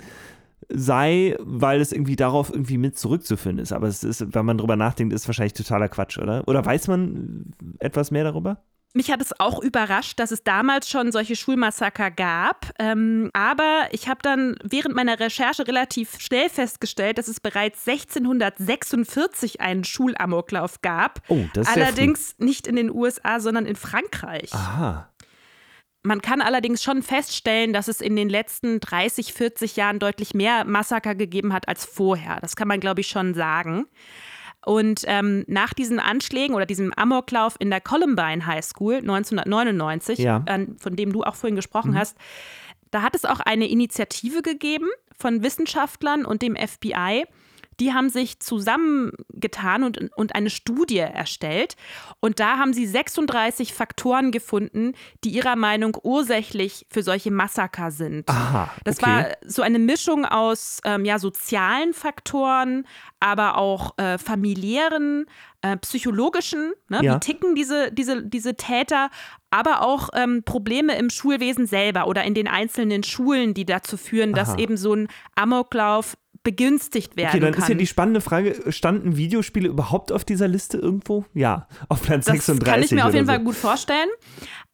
sei, 0.74 1.36
weil 1.40 1.80
es 1.80 1.92
irgendwie 1.92 2.16
darauf 2.16 2.50
irgendwie 2.50 2.78
mit 2.78 2.98
zurückzuführen 2.98 3.58
ist. 3.58 3.72
Aber 3.72 3.88
es 3.88 4.04
ist, 4.04 4.34
wenn 4.34 4.44
man 4.44 4.58
drüber 4.58 4.76
nachdenkt, 4.76 5.12
ist 5.12 5.26
wahrscheinlich 5.26 5.54
totaler 5.54 5.88
Quatsch, 5.88 6.18
oder? 6.18 6.46
Oder 6.46 6.64
weiß 6.64 6.88
man 6.88 7.54
etwas 7.78 8.10
mehr 8.10 8.24
darüber? 8.24 8.62
Mich 8.94 9.10
hat 9.10 9.22
es 9.22 9.32
auch 9.40 9.62
überrascht, 9.62 10.20
dass 10.20 10.32
es 10.32 10.44
damals 10.44 10.88
schon 10.88 11.12
solche 11.12 11.34
Schulmassaker 11.34 12.10
gab. 12.10 12.72
Ähm, 12.78 13.30
aber 13.32 13.88
ich 13.90 14.06
habe 14.06 14.20
dann 14.22 14.56
während 14.62 14.94
meiner 14.94 15.18
Recherche 15.18 15.66
relativ 15.66 16.20
schnell 16.20 16.50
festgestellt, 16.50 17.16
dass 17.16 17.28
es 17.28 17.40
bereits 17.40 17.88
1646 17.88 19.62
einen 19.62 19.84
Schulamoklauf 19.84 20.82
gab. 20.82 21.22
Oh, 21.28 21.40
das 21.54 21.68
ist 21.68 21.76
Allerdings 21.76 22.34
nicht 22.38 22.66
in 22.66 22.76
den 22.76 22.90
USA, 22.90 23.40
sondern 23.40 23.64
in 23.64 23.76
Frankreich. 23.76 24.52
Aha. 24.52 25.08
Man 26.02 26.20
kann 26.20 26.40
allerdings 26.40 26.82
schon 26.82 27.02
feststellen, 27.02 27.72
dass 27.72 27.86
es 27.86 28.00
in 28.00 28.16
den 28.16 28.28
letzten 28.28 28.80
30, 28.80 29.32
40 29.32 29.76
Jahren 29.76 29.98
deutlich 29.98 30.34
mehr 30.34 30.64
Massaker 30.64 31.14
gegeben 31.14 31.52
hat 31.52 31.68
als 31.68 31.84
vorher. 31.84 32.38
Das 32.40 32.56
kann 32.56 32.66
man, 32.68 32.80
glaube 32.80 33.02
ich, 33.02 33.08
schon 33.08 33.34
sagen. 33.34 33.86
Und 34.64 35.02
ähm, 35.06 35.44
nach 35.48 35.74
diesen 35.74 35.98
Anschlägen 35.98 36.54
oder 36.54 36.66
diesem 36.66 36.92
Amoklauf 36.94 37.56
in 37.58 37.70
der 37.70 37.80
Columbine 37.80 38.46
High 38.46 38.64
School 38.64 38.96
1999, 38.96 40.18
ja. 40.18 40.44
äh, 40.46 40.66
von 40.78 40.96
dem 40.96 41.12
du 41.12 41.22
auch 41.22 41.34
vorhin 41.34 41.56
gesprochen 41.56 41.92
mhm. 41.92 41.98
hast, 41.98 42.16
da 42.90 43.02
hat 43.02 43.14
es 43.14 43.24
auch 43.24 43.40
eine 43.40 43.68
Initiative 43.68 44.42
gegeben 44.42 44.88
von 45.16 45.42
Wissenschaftlern 45.42 46.24
und 46.24 46.42
dem 46.42 46.56
FBI, 46.56 47.24
die 47.82 47.92
haben 47.92 48.10
sich 48.10 48.38
zusammengetan 48.38 49.82
und, 49.82 50.12
und 50.16 50.36
eine 50.36 50.50
Studie 50.50 50.98
erstellt. 50.98 51.74
Und 52.20 52.38
da 52.38 52.56
haben 52.58 52.72
sie 52.72 52.86
36 52.86 53.74
Faktoren 53.74 54.30
gefunden, 54.30 54.92
die 55.24 55.30
ihrer 55.30 55.56
Meinung 55.56 55.96
ursächlich 56.04 56.86
für 56.88 57.02
solche 57.02 57.32
Massaker 57.32 57.90
sind. 57.90 58.28
Aha, 58.28 58.70
okay. 58.70 58.80
Das 58.84 59.02
war 59.02 59.26
so 59.44 59.62
eine 59.62 59.80
Mischung 59.80 60.24
aus 60.24 60.78
ähm, 60.84 61.04
ja, 61.04 61.18
sozialen 61.18 61.92
Faktoren, 61.92 62.86
aber 63.18 63.56
auch 63.56 63.98
äh, 63.98 64.16
familiären, 64.16 65.26
äh, 65.62 65.76
psychologischen, 65.78 66.72
ne? 66.88 67.00
ja. 67.02 67.16
wie 67.16 67.20
ticken 67.20 67.56
diese, 67.56 67.90
diese, 67.90 68.22
diese 68.22 68.54
Täter, 68.54 69.10
aber 69.50 69.82
auch 69.82 70.10
ähm, 70.14 70.44
Probleme 70.44 70.96
im 70.96 71.10
Schulwesen 71.10 71.66
selber 71.66 72.06
oder 72.06 72.22
in 72.22 72.34
den 72.34 72.46
einzelnen 72.46 73.02
Schulen, 73.02 73.54
die 73.54 73.64
dazu 73.64 73.96
führen, 73.96 74.34
dass 74.34 74.50
Aha. 74.50 74.58
eben 74.58 74.76
so 74.76 74.94
ein 74.94 75.08
Amoklauf 75.34 76.16
begünstigt 76.44 77.16
werden 77.16 77.28
Okay, 77.28 77.40
dann 77.40 77.52
kann. 77.52 77.62
ist 77.62 77.68
ja 77.68 77.74
die 77.74 77.86
spannende 77.86 78.20
Frage, 78.20 78.72
standen 78.72 79.16
Videospiele 79.16 79.68
überhaupt 79.68 80.10
auf 80.12 80.24
dieser 80.24 80.48
Liste 80.48 80.78
irgendwo? 80.78 81.24
Ja, 81.34 81.68
auf 81.88 82.02
Platz 82.02 82.24
das 82.26 82.46
36. 82.46 82.58
Das 82.64 82.74
kann 82.74 82.82
ich 82.82 82.90
mir 82.90 83.06
auf 83.06 83.14
jeden 83.14 83.26
so. 83.26 83.32
Fall 83.32 83.42
gut 83.44 83.54
vorstellen. 83.54 84.08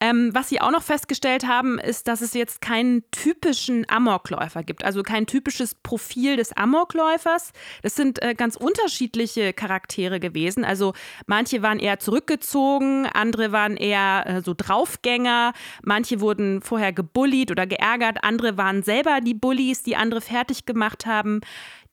Ähm, 0.01 0.31
was 0.33 0.49
sie 0.49 0.61
auch 0.61 0.71
noch 0.71 0.85
festgestellt 0.85 1.45
haben, 1.47 1.81
ist, 1.81 2.07
dass 2.07 2.21
es 2.21 2.33
jetzt 2.33 2.61
keinen 2.61 3.03
typischen 3.11 3.85
Amokläufer 3.89 4.63
gibt, 4.63 4.85
also 4.85 5.03
kein 5.03 5.27
typisches 5.27 5.75
Profil 5.75 6.37
des 6.37 6.57
Amokläufers. 6.57 7.53
Das 7.83 7.97
sind 7.97 8.23
äh, 8.23 8.35
ganz 8.35 8.55
unterschiedliche 8.55 9.53
Charaktere 9.53 10.21
gewesen. 10.21 10.65
Also 10.65 10.93
manche 11.27 11.63
waren 11.63 11.81
eher 11.81 11.99
zurückgezogen, 11.99 13.07
andere 13.07 13.51
waren 13.51 13.77
eher 13.77 14.25
äh, 14.27 14.41
so 14.41 14.55
Draufgänger, 14.57 15.53
manche 15.83 16.21
wurden 16.21 16.63
vorher 16.63 16.93
gebullied 16.93 17.51
oder 17.51 17.67
geärgert, 17.67 18.23
andere 18.23 18.57
waren 18.57 18.85
selber 18.85 19.21
die 19.21 19.35
Bullies, 19.35 19.83
die 19.83 19.97
andere 19.97 20.21
fertig 20.21 20.65
gemacht 20.65 21.07
haben. 21.07 21.41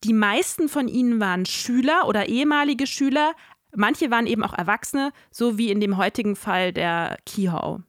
Die 0.03 0.13
meisten 0.13 0.69
von 0.69 0.87
ihnen 0.87 1.19
waren 1.19 1.47
Schüler 1.47 2.07
oder 2.07 2.27
ehemalige 2.27 2.85
Schüler. 2.85 3.33
Manche 3.75 4.11
waren 4.11 4.27
eben 4.27 4.43
auch 4.43 4.53
Erwachsene, 4.53 5.11
so 5.31 5.57
wie 5.57 5.71
in 5.71 5.79
dem 5.79 5.97
heutigen 5.97 6.35
Fall 6.35 6.71
der 6.71 7.17
Keyhole. 7.25 7.83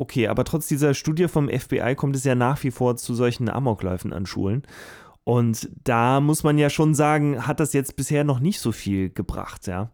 Okay, 0.00 0.28
aber 0.28 0.44
trotz 0.44 0.68
dieser 0.68 0.94
Studie 0.94 1.26
vom 1.26 1.48
FBI 1.48 1.96
kommt 1.96 2.14
es 2.14 2.22
ja 2.22 2.36
nach 2.36 2.62
wie 2.62 2.70
vor 2.70 2.96
zu 2.96 3.14
solchen 3.14 3.48
Amokläufen 3.48 4.12
an 4.12 4.26
Schulen. 4.26 4.62
Und 5.24 5.68
da 5.84 6.20
muss 6.20 6.44
man 6.44 6.56
ja 6.56 6.70
schon 6.70 6.94
sagen, 6.94 7.46
hat 7.46 7.58
das 7.58 7.72
jetzt 7.72 7.96
bisher 7.96 8.22
noch 8.22 8.38
nicht 8.38 8.60
so 8.60 8.70
viel 8.70 9.10
gebracht, 9.10 9.66
ja. 9.66 9.90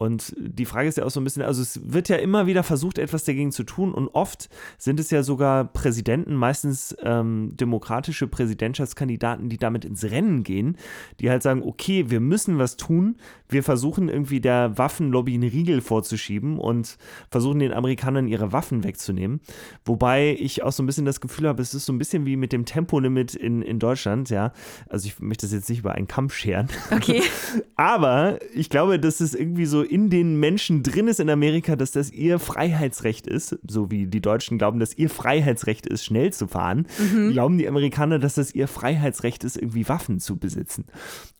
Und 0.00 0.32
die 0.38 0.64
Frage 0.64 0.88
ist 0.88 0.96
ja 0.96 1.04
auch 1.04 1.10
so 1.10 1.20
ein 1.20 1.24
bisschen, 1.24 1.42
also 1.42 1.60
es 1.60 1.92
wird 1.92 2.08
ja 2.08 2.16
immer 2.16 2.46
wieder 2.46 2.62
versucht, 2.62 2.98
etwas 2.98 3.24
dagegen 3.24 3.50
zu 3.50 3.64
tun 3.64 3.92
und 3.92 4.06
oft 4.08 4.48
sind 4.78 5.00
es 5.00 5.10
ja 5.10 5.24
sogar 5.24 5.64
Präsidenten, 5.64 6.36
meistens 6.36 6.96
ähm, 7.02 7.56
demokratische 7.56 8.28
Präsidentschaftskandidaten, 8.28 9.48
die 9.48 9.56
damit 9.56 9.84
ins 9.84 10.04
Rennen 10.04 10.44
gehen, 10.44 10.76
die 11.18 11.28
halt 11.30 11.42
sagen, 11.42 11.64
okay, 11.64 12.10
wir 12.10 12.20
müssen 12.20 12.58
was 12.58 12.76
tun, 12.76 13.16
wir 13.48 13.64
versuchen 13.64 14.08
irgendwie 14.08 14.40
der 14.40 14.78
Waffenlobby 14.78 15.34
einen 15.34 15.50
Riegel 15.50 15.80
vorzuschieben 15.80 16.58
und 16.58 16.96
versuchen 17.28 17.58
den 17.58 17.72
Amerikanern 17.72 18.28
ihre 18.28 18.52
Waffen 18.52 18.84
wegzunehmen. 18.84 19.40
Wobei 19.84 20.36
ich 20.38 20.62
auch 20.62 20.72
so 20.72 20.84
ein 20.84 20.86
bisschen 20.86 21.06
das 21.06 21.20
Gefühl 21.20 21.48
habe, 21.48 21.60
es 21.60 21.74
ist 21.74 21.86
so 21.86 21.92
ein 21.92 21.98
bisschen 21.98 22.24
wie 22.24 22.36
mit 22.36 22.52
dem 22.52 22.66
Tempolimit 22.66 23.34
in, 23.34 23.62
in 23.62 23.80
Deutschland, 23.80 24.30
ja. 24.30 24.52
Also 24.88 25.08
ich 25.08 25.18
möchte 25.18 25.46
das 25.46 25.52
jetzt 25.52 25.68
nicht 25.68 25.80
über 25.80 25.92
einen 25.92 26.06
Kampf 26.06 26.34
scheren. 26.34 26.68
Okay. 26.92 27.22
Aber 27.74 28.38
ich 28.54 28.70
glaube, 28.70 29.00
dass 29.00 29.18
es 29.18 29.34
irgendwie 29.34 29.66
so 29.66 29.87
in 29.88 30.10
den 30.10 30.38
Menschen 30.38 30.82
drin 30.82 31.08
ist 31.08 31.20
in 31.20 31.30
Amerika, 31.30 31.76
dass 31.76 31.92
das 31.92 32.10
ihr 32.10 32.38
Freiheitsrecht 32.38 33.26
ist, 33.26 33.58
so 33.66 33.90
wie 33.90 34.06
die 34.06 34.20
Deutschen 34.20 34.58
glauben, 34.58 34.78
dass 34.78 34.96
ihr 34.96 35.10
Freiheitsrecht 35.10 35.86
ist, 35.86 36.04
schnell 36.04 36.32
zu 36.32 36.46
fahren, 36.46 36.86
mhm. 36.98 37.32
glauben 37.32 37.58
die 37.58 37.68
Amerikaner, 37.68 38.18
dass 38.18 38.34
das 38.34 38.54
ihr 38.54 38.68
Freiheitsrecht 38.68 39.44
ist, 39.44 39.56
irgendwie 39.56 39.88
Waffen 39.88 40.20
zu 40.20 40.36
besitzen. 40.36 40.86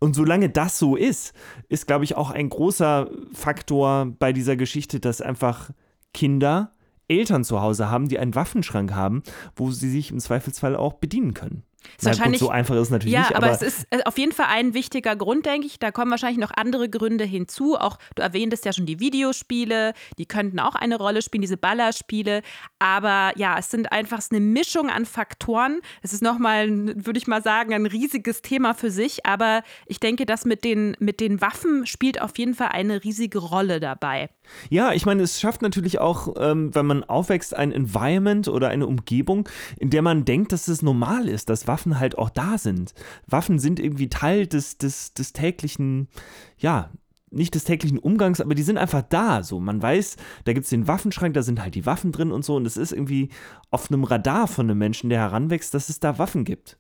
Und 0.01 0.15
solange 0.15 0.49
das 0.49 0.79
so 0.79 0.97
ist, 0.97 1.35
ist, 1.69 1.87
glaube 1.87 2.05
ich, 2.05 2.17
auch 2.17 2.31
ein 2.31 2.49
großer 2.49 3.11
Faktor 3.33 4.07
bei 4.19 4.33
dieser 4.33 4.57
Geschichte, 4.57 5.01
dass 5.01 5.21
einfach 5.21 5.71
Kinder 6.15 6.73
Eltern 7.09 7.43
zu 7.43 7.61
Hause 7.61 7.91
haben, 7.91 8.09
die 8.09 8.19
einen 8.19 8.35
Waffenschrank 8.35 8.95
haben, 8.95 9.23
wo 9.57 9.71
sie 9.71 9.91
sich 9.91 10.11
im 10.11 10.21
Zweifelsfall 10.21 10.77
auch 10.77 10.95
bedienen 10.95 11.35
können. 11.35 11.63
Ist 11.97 12.05
Na 12.05 12.11
wahrscheinlich, 12.11 12.41
gut, 12.41 12.49
so 12.49 12.53
einfach 12.53 12.75
ist 12.75 12.83
es 12.83 12.91
natürlich 12.91 13.15
ja, 13.15 13.21
nicht. 13.21 13.35
Aber, 13.37 13.47
aber 13.47 13.55
es 13.55 13.63
ist 13.63 13.87
äh, 13.91 14.03
auf 14.05 14.19
jeden 14.19 14.33
Fall 14.33 14.47
ein 14.51 14.75
wichtiger 14.75 15.17
Grund, 15.17 15.47
denke 15.47 15.67
ich. 15.67 15.79
Da 15.79 15.91
kommen 15.91 16.11
wahrscheinlich 16.11 16.39
noch 16.39 16.51
andere 16.55 16.89
Gründe 16.89 17.25
hinzu. 17.25 17.77
Auch 17.77 17.99
du 18.15 18.23
erwähntest 18.23 18.65
ja 18.65 18.73
schon 18.73 18.87
die 18.87 19.01
Videospiele, 19.01 19.95
die 20.19 20.27
könnten 20.27 20.59
auch 20.61 20.75
eine 20.75 20.97
Rolle 20.97 21.23
spielen, 21.23 21.43
diese 21.43 21.57
Ballerspiele. 21.57 22.43
Aber 22.79 23.33
ja, 23.37 23.59
es 23.59 23.71
sind 23.71 23.93
einfach 23.93 24.21
eine 24.31 24.41
Mischung 24.41 24.91
an 24.91 25.07
Faktoren. 25.07 25.81
Es 26.03 26.13
ist 26.13 26.23
nochmal, 26.23 26.69
würde 26.69 27.19
ich 27.19 27.27
mal 27.27 27.43
sagen, 27.43 27.73
ein 27.73 27.87
riesiges 27.87 28.43
Thema 28.43 28.75
für 28.75 28.91
sich. 28.91 29.25
Aber 29.25 29.63
ich 29.87 30.01
denke, 30.01 30.27
das 30.27 30.45
mit 30.45 30.65
den, 30.65 30.97
mit 30.99 31.21
den 31.21 31.41
Waffen 31.41 31.87
spielt 31.87 32.21
auf 32.21 32.37
jeden 32.39 32.55
Fall 32.55 32.69
eine 32.69 33.05
riesige 33.05 33.39
Rolle 33.39 33.81
dabei. 33.81 34.31
Ja, 34.71 34.93
ich 34.93 35.07
meine, 35.07 35.23
es 35.23 35.41
schafft 35.41 35.63
natürlich 35.63 35.99
auch, 35.99 36.35
ähm, 36.39 36.75
wenn 36.75 36.87
man 36.87 37.05
aufwächst, 37.05 37.55
ein 37.55 37.71
Environment 37.71 38.49
oder 38.49 38.69
eine 38.69 38.87
Umgebung, 38.87 39.49
in 39.79 39.91
der 39.91 40.03
man 40.03 40.25
denkt, 40.25 40.53
dass 40.53 40.69
es 40.69 40.83
normal 40.83 41.29
ist, 41.29 41.51
dass 41.51 41.68
Waffen 41.69 42.01
halt 42.01 42.19
auch 42.19 42.31
da 42.31 42.59
sind. 42.59 42.95
Waffen 43.27 43.61
sind 43.61 43.79
irgendwie 43.79 44.09
Teil 44.09 44.49
des, 44.49 44.79
des, 44.79 45.15
des 45.15 45.33
täglichen, 45.33 46.09
ja, 46.59 46.91
nicht 47.31 47.55
des 47.55 47.65
täglichen 47.65 47.99
Umgangs, 47.99 48.41
aber 48.41 48.55
die 48.55 48.63
sind 48.63 48.79
einfach 48.79 49.03
da. 49.03 49.43
So, 49.43 49.61
man 49.61 49.81
weiß, 49.81 50.17
da 50.45 50.53
gibt 50.53 50.65
es 50.65 50.71
den 50.71 50.89
Waffenschrank, 50.89 51.35
da 51.35 51.43
sind 51.43 51.63
halt 51.63 51.75
die 51.75 51.87
Waffen 51.87 52.11
drin 52.11 52.33
und 52.33 52.45
so. 52.45 52.57
Und 52.57 52.67
es 52.67 52.77
ist 52.77 52.93
irgendwie 52.93 53.29
auf 53.71 53.91
einem 53.91 54.05
Radar 54.05 54.49
von 54.49 54.67
einem 54.67 54.79
Menschen, 54.79 55.11
der 55.11 55.21
heranwächst, 55.21 55.73
dass 55.75 55.89
es 55.89 56.01
da 56.01 56.19
Waffen 56.19 56.45
gibt. 56.45 56.79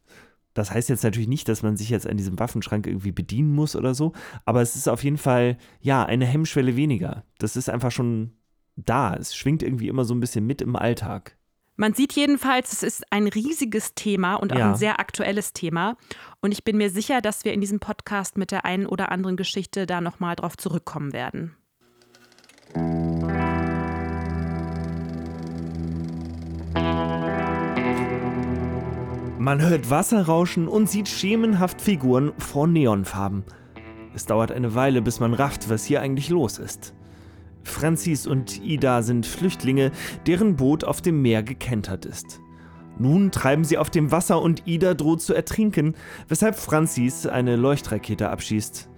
Das 0.55 0.73
heißt 0.73 0.89
jetzt 0.89 1.05
natürlich 1.05 1.29
nicht, 1.29 1.49
dass 1.49 1.63
man 1.63 1.77
sich 1.77 1.89
jetzt 1.89 2.07
an 2.07 2.17
diesem 2.17 2.39
Waffenschrank 2.39 2.87
irgendwie 2.87 3.13
bedienen 3.13 3.55
muss 3.55 3.77
oder 3.77 3.95
so, 3.95 4.13
aber 4.45 4.61
es 4.61 4.75
ist 4.75 4.89
auf 4.89 5.05
jeden 5.05 5.19
Fall, 5.19 5.57
ja, 5.81 6.05
eine 6.05 6.27
Hemmschwelle 6.27 6.75
weniger. 6.75 7.25
Das 7.39 7.55
ist 7.55 7.71
einfach 7.71 7.93
schon 7.93 8.33
da. 8.75 9.15
Es 9.15 9.37
schwingt 9.37 9.63
irgendwie 9.63 9.89
immer 9.89 10.05
so 10.05 10.15
ein 10.15 10.21
bisschen 10.21 10.47
mit 10.47 10.61
im 10.61 10.75
Alltag. 10.75 11.38
Man 11.81 11.95
sieht 11.95 12.15
jedenfalls, 12.15 12.73
es 12.73 12.83
ist 12.83 13.05
ein 13.13 13.29
riesiges 13.29 13.95
Thema 13.95 14.35
und 14.35 14.53
auch 14.53 14.59
ja. 14.59 14.71
ein 14.71 14.77
sehr 14.77 14.99
aktuelles 14.99 15.53
Thema. 15.53 15.97
Und 16.41 16.51
ich 16.51 16.65
bin 16.65 16.77
mir 16.77 16.91
sicher, 16.91 17.21
dass 17.21 17.45
wir 17.45 17.53
in 17.53 17.61
diesem 17.61 17.79
Podcast 17.79 18.37
mit 18.37 18.51
der 18.51 18.65
einen 18.65 18.85
oder 18.85 19.13
anderen 19.13 19.37
Geschichte 19.37 19.87
da 19.87 20.01
nochmal 20.01 20.35
drauf 20.35 20.57
zurückkommen 20.57 21.13
werden. 21.13 21.55
Man 29.39 29.63
hört 29.63 29.89
Wasser 29.89 30.23
rauschen 30.27 30.67
und 30.67 30.91
sieht 30.91 31.07
schemenhaft 31.07 31.81
Figuren 31.81 32.33
vor 32.39 32.67
Neonfarben. 32.67 33.45
Es 34.17 34.27
dauert 34.27 34.51
eine 34.51 34.75
Weile, 34.75 35.01
bis 35.01 35.21
man 35.21 35.33
rafft, 35.33 35.71
was 35.71 35.85
hier 35.85 36.01
eigentlich 36.01 36.29
los 36.29 36.59
ist. 36.59 36.93
Francis 37.69 38.27
und 38.27 38.63
Ida 38.65 39.03
sind 39.03 39.27
Flüchtlinge, 39.27 39.93
deren 40.27 40.57
Boot 40.57 40.85
auf 40.85 41.01
dem 41.01 41.23
Meer 41.23 41.43
gekentert 41.43 42.05
ist. 42.07 42.41
Nun 42.99 43.31
treiben 43.31 43.65
sie 43.65 43.79
auf 43.79 43.91
dem 43.91 44.11
Wasser 44.11 44.43
und 44.43 44.67
Ida 44.67 44.95
droht 44.95 45.23
zu 45.23 45.35
ertrinken, 45.35 45.95
weshalb 46.27 46.57
Francis 46.57 47.27
eine 47.27 47.57
Leuchtrakete 47.57 48.29
abschießt. 48.29 48.89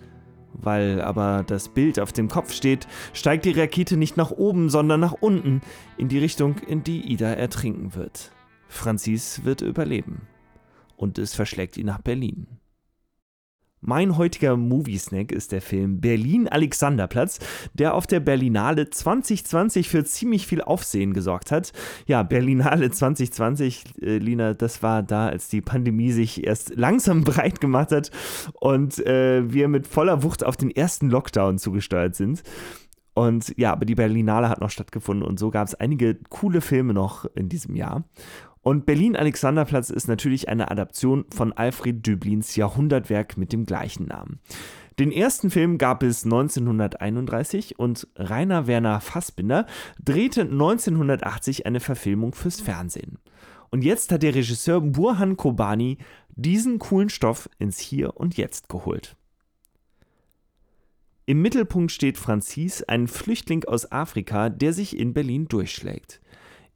Weil 0.55 1.01
aber 1.03 1.45
das 1.47 1.69
Bild 1.69 2.01
auf 2.01 2.13
dem 2.13 2.29
Kopf 2.29 2.53
steht, 2.53 2.89
steigt 3.13 3.45
die 3.45 3.53
Rakete 3.53 3.97
nicht 3.97 4.17
nach 4.17 4.31
oben, 4.31 4.69
sondern 4.69 5.01
nach 5.01 5.15
unten, 5.21 5.61
in 5.97 6.09
die 6.09 6.19
Richtung, 6.19 6.57
in 6.67 6.83
die 6.83 7.13
Ida 7.13 7.33
ertrinken 7.33 7.95
wird. 7.95 8.33
Francis 8.69 9.45
wird 9.45 9.61
überleben. 9.61 10.23
Und 10.97 11.19
es 11.19 11.35
verschlägt 11.35 11.77
ihn 11.77 11.87
nach 11.87 12.01
Berlin. 12.01 12.47
Mein 13.83 14.19
heutiger 14.19 14.59
Movie-Snack 14.59 15.33
ist 15.33 15.53
der 15.53 15.63
Film 15.63 16.03
Berlin 16.03 16.49
Alexanderplatz, 16.49 17.39
der 17.73 17.95
auf 17.95 18.07
der 18.07 18.21
Berlinale 18.21 18.91
2020 18.91 19.89
für 19.89 20.05
ziemlich 20.05 20.47
viel 20.47 20.61
Aufsehen 20.61 21.15
gesorgt 21.15 21.51
hat. 21.51 21.73
Ja, 22.05 22.23
Berlinale 22.23 22.91
2020, 22.91 24.03
äh, 24.03 24.19
Lina, 24.19 24.53
das 24.53 24.83
war 24.83 25.03
da, 25.03 25.29
als 25.29 25.49
die 25.49 25.63
Pandemie 25.63 26.13
sich 26.13 26.47
erst 26.47 26.77
langsam 26.77 27.25
breit 27.25 27.63
gemacht 27.63 27.91
hat 27.91 28.11
und 28.61 28.99
äh, 29.07 29.51
wir 29.51 29.69
mit 29.69 29.87
voller 29.87 30.23
Wucht 30.23 30.45
auf 30.45 30.59
den 30.59 30.71
ersten 30.71 31.09
Lockdown 31.09 31.57
zugesteuert 31.57 32.15
sind. 32.15 32.43
Und 33.15 33.55
ja, 33.57 33.73
aber 33.73 33.87
die 33.87 33.95
Berlinale 33.95 34.51
hat 34.51 34.61
noch 34.61 34.71
stattgefunden 34.71 35.27
und 35.27 35.39
so 35.39 35.51
gab 35.51 35.67
es 35.67 35.75
einige 35.75 36.17
coole 36.29 36.61
Filme 36.61 36.93
noch 36.93 37.25
in 37.35 37.49
diesem 37.49 37.77
Jahr. 37.77 38.05
Und 38.63 38.85
Berlin-Alexanderplatz 38.85 39.89
ist 39.89 40.07
natürlich 40.07 40.49
eine 40.49 40.71
Adaption 40.71 41.25
von 41.35 41.53
Alfred 41.55 42.07
Döblins 42.07 42.57
Jahrhundertwerk 42.57 43.39
mit 43.39 43.53
dem 43.53 43.65
gleichen 43.65 44.07
Namen. 44.07 44.41
Den 44.99 45.13
ersten 45.13 45.51
Film 45.51 45.79
gab 45.79 46.03
es 46.03 46.25
1931 46.25 47.79
und 47.79 48.07
Rainer 48.17 48.67
Werner 48.67 49.01
Fassbinder 49.01 49.65
drehte 50.05 50.43
1980 50.43 51.65
eine 51.65 51.81
Verfilmung 51.81 52.35
fürs 52.35 52.61
Fernsehen. 52.61 53.19
Und 53.71 53.83
jetzt 53.83 54.13
hat 54.13 54.23
der 54.23 54.35
Regisseur 54.35 54.83
Burhan 54.83 55.39
Kobani 55.39 55.97
diesen 56.29 56.79
coolen 56.79 57.09
Stoff 57.09 57.49
ins 57.59 57.79
Hier 57.79 58.17
und 58.17 58.37
Jetzt 58.37 58.69
geholt. 58.69 59.17
Im 61.25 61.41
Mittelpunkt 61.41 61.93
steht 61.93 62.19
Francis, 62.19 62.83
ein 62.83 63.07
Flüchtling 63.07 63.65
aus 63.65 63.91
Afrika, 63.91 64.51
der 64.51 64.73
sich 64.73 64.99
in 64.99 65.15
Berlin 65.15 65.47
durchschlägt. 65.47 66.21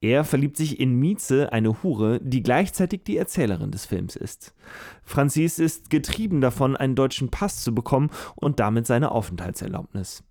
Er 0.04 0.24
verliebt 0.24 0.58
sich 0.58 0.80
in 0.80 0.96
Mieze, 0.96 1.50
eine 1.50 1.82
Hure, 1.82 2.20
die 2.22 2.42
gleichzeitig 2.42 3.04
die 3.04 3.16
Erzählerin 3.16 3.70
des 3.70 3.86
Films 3.86 4.16
ist. 4.16 4.54
Francis 5.02 5.58
ist 5.58 5.88
getrieben 5.88 6.42
davon, 6.42 6.76
einen 6.76 6.94
deutschen 6.94 7.30
Pass 7.30 7.62
zu 7.62 7.74
bekommen 7.74 8.10
und 8.34 8.60
damit 8.60 8.86
seine 8.86 9.12
Aufenthaltserlaubnis. 9.12 10.22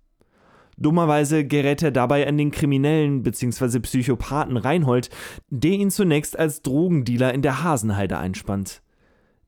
Dummerweise 0.76 1.44
gerät 1.44 1.82
er 1.82 1.90
dabei 1.90 2.28
an 2.28 2.38
den 2.38 2.52
Kriminellen 2.52 3.24
bzw. 3.24 3.80
Psychopathen 3.80 4.58
Reinhold, 4.58 5.10
der 5.50 5.72
ihn 5.72 5.90
zunächst 5.90 6.38
als 6.38 6.62
Drogendealer 6.62 7.34
in 7.34 7.42
der 7.42 7.64
Hasenheide 7.64 8.16
einspannt. 8.16 8.80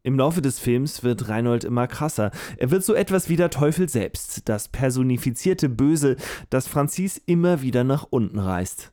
Im 0.03 0.19
Laufe 0.19 0.43
des 0.43 0.59
Films 0.59 1.05
wird 1.05 1.29
Reinhold 1.29 1.63
immer 1.63 1.87
krasser. 1.87 2.33
Er 2.57 2.73
wird 2.73 2.83
so 2.83 2.95
etwas 2.95 3.29
wie 3.29 3.37
der 3.37 3.51
Teufel 3.51 3.89
selbst, 3.89 4.49
das 4.49 4.67
personifizierte 4.67 5.69
Böse, 5.69 6.17
das 6.51 6.67
Francis 6.67 7.17
immer 7.27 7.63
wieder 7.63 7.85
nach 7.85 8.09
unten 8.11 8.41
reißt. 8.41 8.93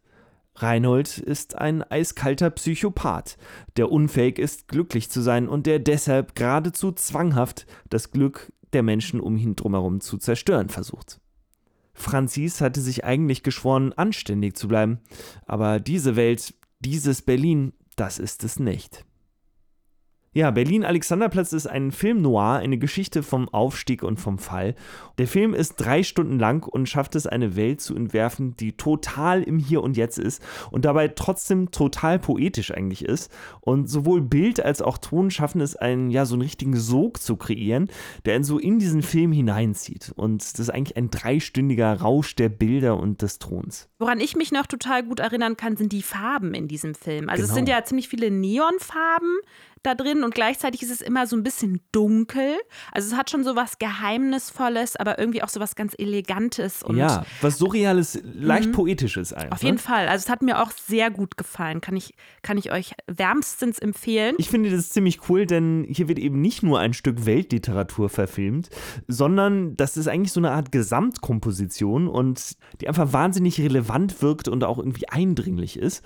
Reinhold 0.55 1.17
ist 1.17 1.57
ein 1.57 1.81
eiskalter 1.83 2.49
Psychopath, 2.51 3.37
der 3.75 3.91
unfähig 3.91 4.37
ist, 4.37 4.67
glücklich 4.67 5.09
zu 5.09 5.21
sein 5.21 5.47
und 5.47 5.65
der 5.65 5.79
deshalb 5.79 6.35
geradezu 6.35 6.91
zwanghaft 6.91 7.65
das 7.89 8.11
Glück 8.11 8.51
der 8.73 8.83
Menschen 8.83 9.19
um 9.19 9.37
ihn 9.37 9.55
drumherum 9.55 10.01
zu 10.01 10.17
zerstören 10.17 10.69
versucht. 10.69 11.19
Franzis 11.93 12.61
hatte 12.61 12.81
sich 12.81 13.03
eigentlich 13.03 13.43
geschworen, 13.43 13.93
anständig 13.93 14.55
zu 14.55 14.67
bleiben, 14.67 14.99
aber 15.45 15.79
diese 15.79 16.15
Welt, 16.15 16.55
dieses 16.79 17.21
Berlin, 17.21 17.73
das 17.95 18.17
ist 18.19 18.43
es 18.43 18.59
nicht. 18.59 19.05
Ja, 20.35 20.49
Berlin 20.49 20.83
Alexanderplatz 20.83 21.53
ist 21.53 21.67
ein 21.67 21.91
Film 21.91 22.23
noir, 22.23 22.55
eine 22.55 22.79
Geschichte 22.79 23.21
vom 23.21 23.47
Aufstieg 23.49 24.01
und 24.01 24.19
vom 24.19 24.39
Fall. 24.39 24.73
Der 25.19 25.27
Film 25.27 25.53
ist 25.53 25.75
drei 25.75 26.01
Stunden 26.01 26.39
lang 26.39 26.67
und 26.67 26.89
schafft 26.89 27.13
es, 27.13 27.27
eine 27.27 27.55
Welt 27.55 27.81
zu 27.81 27.95
entwerfen, 27.95 28.57
die 28.57 28.75
total 28.75 29.43
im 29.43 29.59
Hier 29.59 29.83
und 29.83 29.95
Jetzt 29.95 30.17
ist 30.17 30.41
und 30.71 30.85
dabei 30.85 31.09
trotzdem 31.09 31.69
total 31.69 32.17
poetisch 32.17 32.71
eigentlich 32.71 33.05
ist. 33.05 33.31
Und 33.61 33.91
sowohl 33.91 34.21
Bild 34.21 34.59
als 34.59 34.81
auch 34.81 34.97
Ton 34.97 35.29
schaffen 35.29 35.61
es, 35.61 35.75
einen, 35.75 36.09
ja, 36.09 36.25
so 36.25 36.33
einen 36.33 36.41
richtigen 36.41 36.77
Sog 36.77 37.21
zu 37.21 37.35
kreieren, 37.35 37.89
der 38.25 38.35
ihn 38.35 38.43
so 38.43 38.57
in 38.57 38.79
diesen 38.79 39.03
Film 39.03 39.31
hineinzieht. 39.31 40.13
Und 40.15 40.41
das 40.41 40.59
ist 40.59 40.71
eigentlich 40.71 40.97
ein 40.97 41.11
dreistündiger 41.11 41.93
Rausch 42.01 42.35
der 42.35 42.49
Bilder 42.49 42.97
und 42.97 43.21
des 43.21 43.37
Tons. 43.37 43.87
Woran 43.99 44.19
ich 44.19 44.35
mich 44.35 44.51
noch 44.51 44.65
total 44.65 45.03
gut 45.03 45.19
erinnern 45.19 45.57
kann, 45.57 45.77
sind 45.77 45.91
die 45.91 46.01
Farben 46.01 46.55
in 46.55 46.67
diesem 46.67 46.95
Film. 46.95 47.29
Also 47.29 47.43
genau. 47.43 47.51
es 47.51 47.55
sind 47.55 47.69
ja 47.69 47.83
ziemlich 47.83 48.09
viele 48.09 48.31
Neonfarben 48.31 49.37
da 49.83 49.95
drin 49.95 50.23
und 50.23 50.33
gleichzeitig 50.33 50.81
ist 50.81 50.91
es 50.91 51.01
immer 51.01 51.27
so 51.27 51.35
ein 51.35 51.43
bisschen 51.43 51.81
dunkel. 51.91 52.55
Also 52.91 53.09
es 53.09 53.17
hat 53.17 53.29
schon 53.29 53.43
so 53.43 53.55
was 53.55 53.77
Geheimnisvolles, 53.79 54.95
aber 54.95 55.19
irgendwie 55.19 55.43
auch 55.43 55.49
so 55.49 55.59
was 55.59 55.75
ganz 55.75 55.93
Elegantes. 55.97 56.83
Und 56.83 56.97
ja, 56.97 57.25
was 57.41 57.57
Surreales, 57.57 58.19
leicht 58.23 58.69
mhm. 58.69 58.73
Poetisches 58.73 59.33
einfach. 59.33 59.57
Auf 59.57 59.63
jeden 59.63 59.77
Fall. 59.77 60.07
Also 60.07 60.23
es 60.23 60.29
hat 60.29 60.41
mir 60.41 60.61
auch 60.61 60.71
sehr 60.71 61.11
gut 61.11 61.37
gefallen. 61.37 61.81
Kann 61.81 61.95
ich, 61.95 62.13
kann 62.41 62.57
ich 62.57 62.71
euch 62.71 62.93
wärmstens 63.07 63.79
empfehlen. 63.79 64.35
Ich 64.37 64.49
finde 64.49 64.71
das 64.71 64.89
ziemlich 64.89 65.29
cool, 65.29 65.45
denn 65.45 65.85
hier 65.89 66.07
wird 66.07 66.19
eben 66.19 66.41
nicht 66.41 66.63
nur 66.63 66.79
ein 66.79 66.93
Stück 66.93 67.25
Weltliteratur 67.25 68.09
verfilmt, 68.09 68.69
sondern 69.07 69.75
das 69.75 69.97
ist 69.97 70.07
eigentlich 70.07 70.31
so 70.31 70.39
eine 70.39 70.51
Art 70.51 70.71
Gesamtkomposition 70.71 72.07
und 72.07 72.55
die 72.81 72.87
einfach 72.87 73.13
wahnsinnig 73.13 73.59
relevant 73.59 74.21
wirkt 74.21 74.47
und 74.47 74.63
auch 74.63 74.77
irgendwie 74.77 75.09
eindringlich 75.09 75.77
ist. 75.77 76.03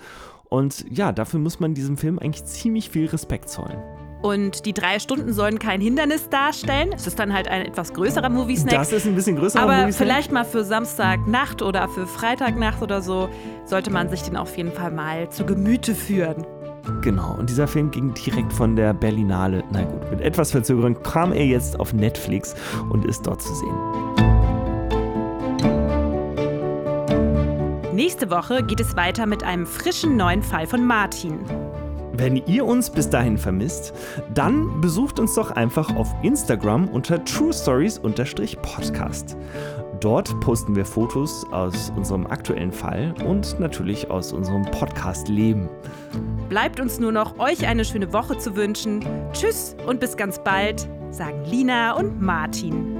Und 0.48 0.84
ja, 0.90 1.12
dafür 1.12 1.40
muss 1.40 1.60
man 1.60 1.74
diesem 1.74 1.96
Film 1.96 2.18
eigentlich 2.18 2.44
ziemlich 2.44 2.90
viel 2.90 3.06
Respekt 3.06 3.50
zollen. 3.50 3.82
Und 4.20 4.66
die 4.66 4.72
drei 4.72 4.98
Stunden 4.98 5.32
sollen 5.32 5.60
kein 5.60 5.80
Hindernis 5.80 6.28
darstellen. 6.28 6.90
Es 6.92 7.06
ist 7.06 7.18
dann 7.18 7.32
halt 7.32 7.46
ein 7.46 7.66
etwas 7.66 7.92
größerer 7.94 8.28
Movie-Snack. 8.28 8.74
Das 8.74 8.92
ist 8.92 9.06
ein 9.06 9.14
bisschen 9.14 9.36
größerer 9.36 9.62
Aber 9.62 9.76
Movie 9.82 9.92
vielleicht 9.92 10.32
mal 10.32 10.44
für 10.44 10.64
Samstagnacht 10.64 11.62
oder 11.62 11.88
für 11.88 12.06
Freitagnacht 12.06 12.82
oder 12.82 13.00
so 13.00 13.28
sollte 13.64 13.90
man 13.90 14.08
sich 14.08 14.22
den 14.22 14.36
auf 14.36 14.56
jeden 14.56 14.72
Fall 14.72 14.90
mal 14.90 15.30
zu 15.30 15.46
Gemüte 15.46 15.94
führen. 15.94 16.44
Genau, 17.02 17.36
und 17.38 17.50
dieser 17.50 17.68
Film 17.68 17.90
ging 17.90 18.14
direkt 18.14 18.52
von 18.52 18.74
der 18.74 18.94
Berlinale, 18.94 19.62
na 19.70 19.84
gut, 19.84 20.10
mit 20.10 20.20
etwas 20.20 20.52
Verzögerung 20.52 21.00
kam 21.02 21.32
er 21.32 21.44
jetzt 21.44 21.78
auf 21.78 21.92
Netflix 21.92 22.54
und 22.88 23.04
ist 23.04 23.26
dort 23.26 23.42
zu 23.42 23.54
sehen. 23.54 24.27
Nächste 27.98 28.30
Woche 28.30 28.62
geht 28.62 28.78
es 28.78 28.94
weiter 28.94 29.26
mit 29.26 29.42
einem 29.42 29.66
frischen 29.66 30.16
neuen 30.16 30.44
Fall 30.44 30.68
von 30.68 30.86
Martin. 30.86 31.40
Wenn 32.12 32.36
ihr 32.36 32.64
uns 32.64 32.90
bis 32.90 33.10
dahin 33.10 33.36
vermisst, 33.36 33.92
dann 34.32 34.80
besucht 34.80 35.18
uns 35.18 35.34
doch 35.34 35.50
einfach 35.50 35.96
auf 35.96 36.06
Instagram 36.22 36.86
unter 36.90 37.24
truestories-podcast. 37.24 39.36
Dort 39.98 40.38
posten 40.38 40.76
wir 40.76 40.84
Fotos 40.84 41.44
aus 41.50 41.92
unserem 41.96 42.28
aktuellen 42.28 42.70
Fall 42.70 43.12
und 43.26 43.58
natürlich 43.58 44.08
aus 44.08 44.32
unserem 44.32 44.62
Podcast-Leben. 44.62 45.68
Bleibt 46.48 46.78
uns 46.78 47.00
nur 47.00 47.10
noch, 47.10 47.40
euch 47.40 47.66
eine 47.66 47.84
schöne 47.84 48.12
Woche 48.12 48.38
zu 48.38 48.54
wünschen. 48.54 49.04
Tschüss 49.32 49.74
und 49.88 49.98
bis 49.98 50.16
ganz 50.16 50.38
bald, 50.38 50.88
sagen 51.10 51.44
Lina 51.46 51.96
und 51.96 52.22
Martin. 52.22 52.94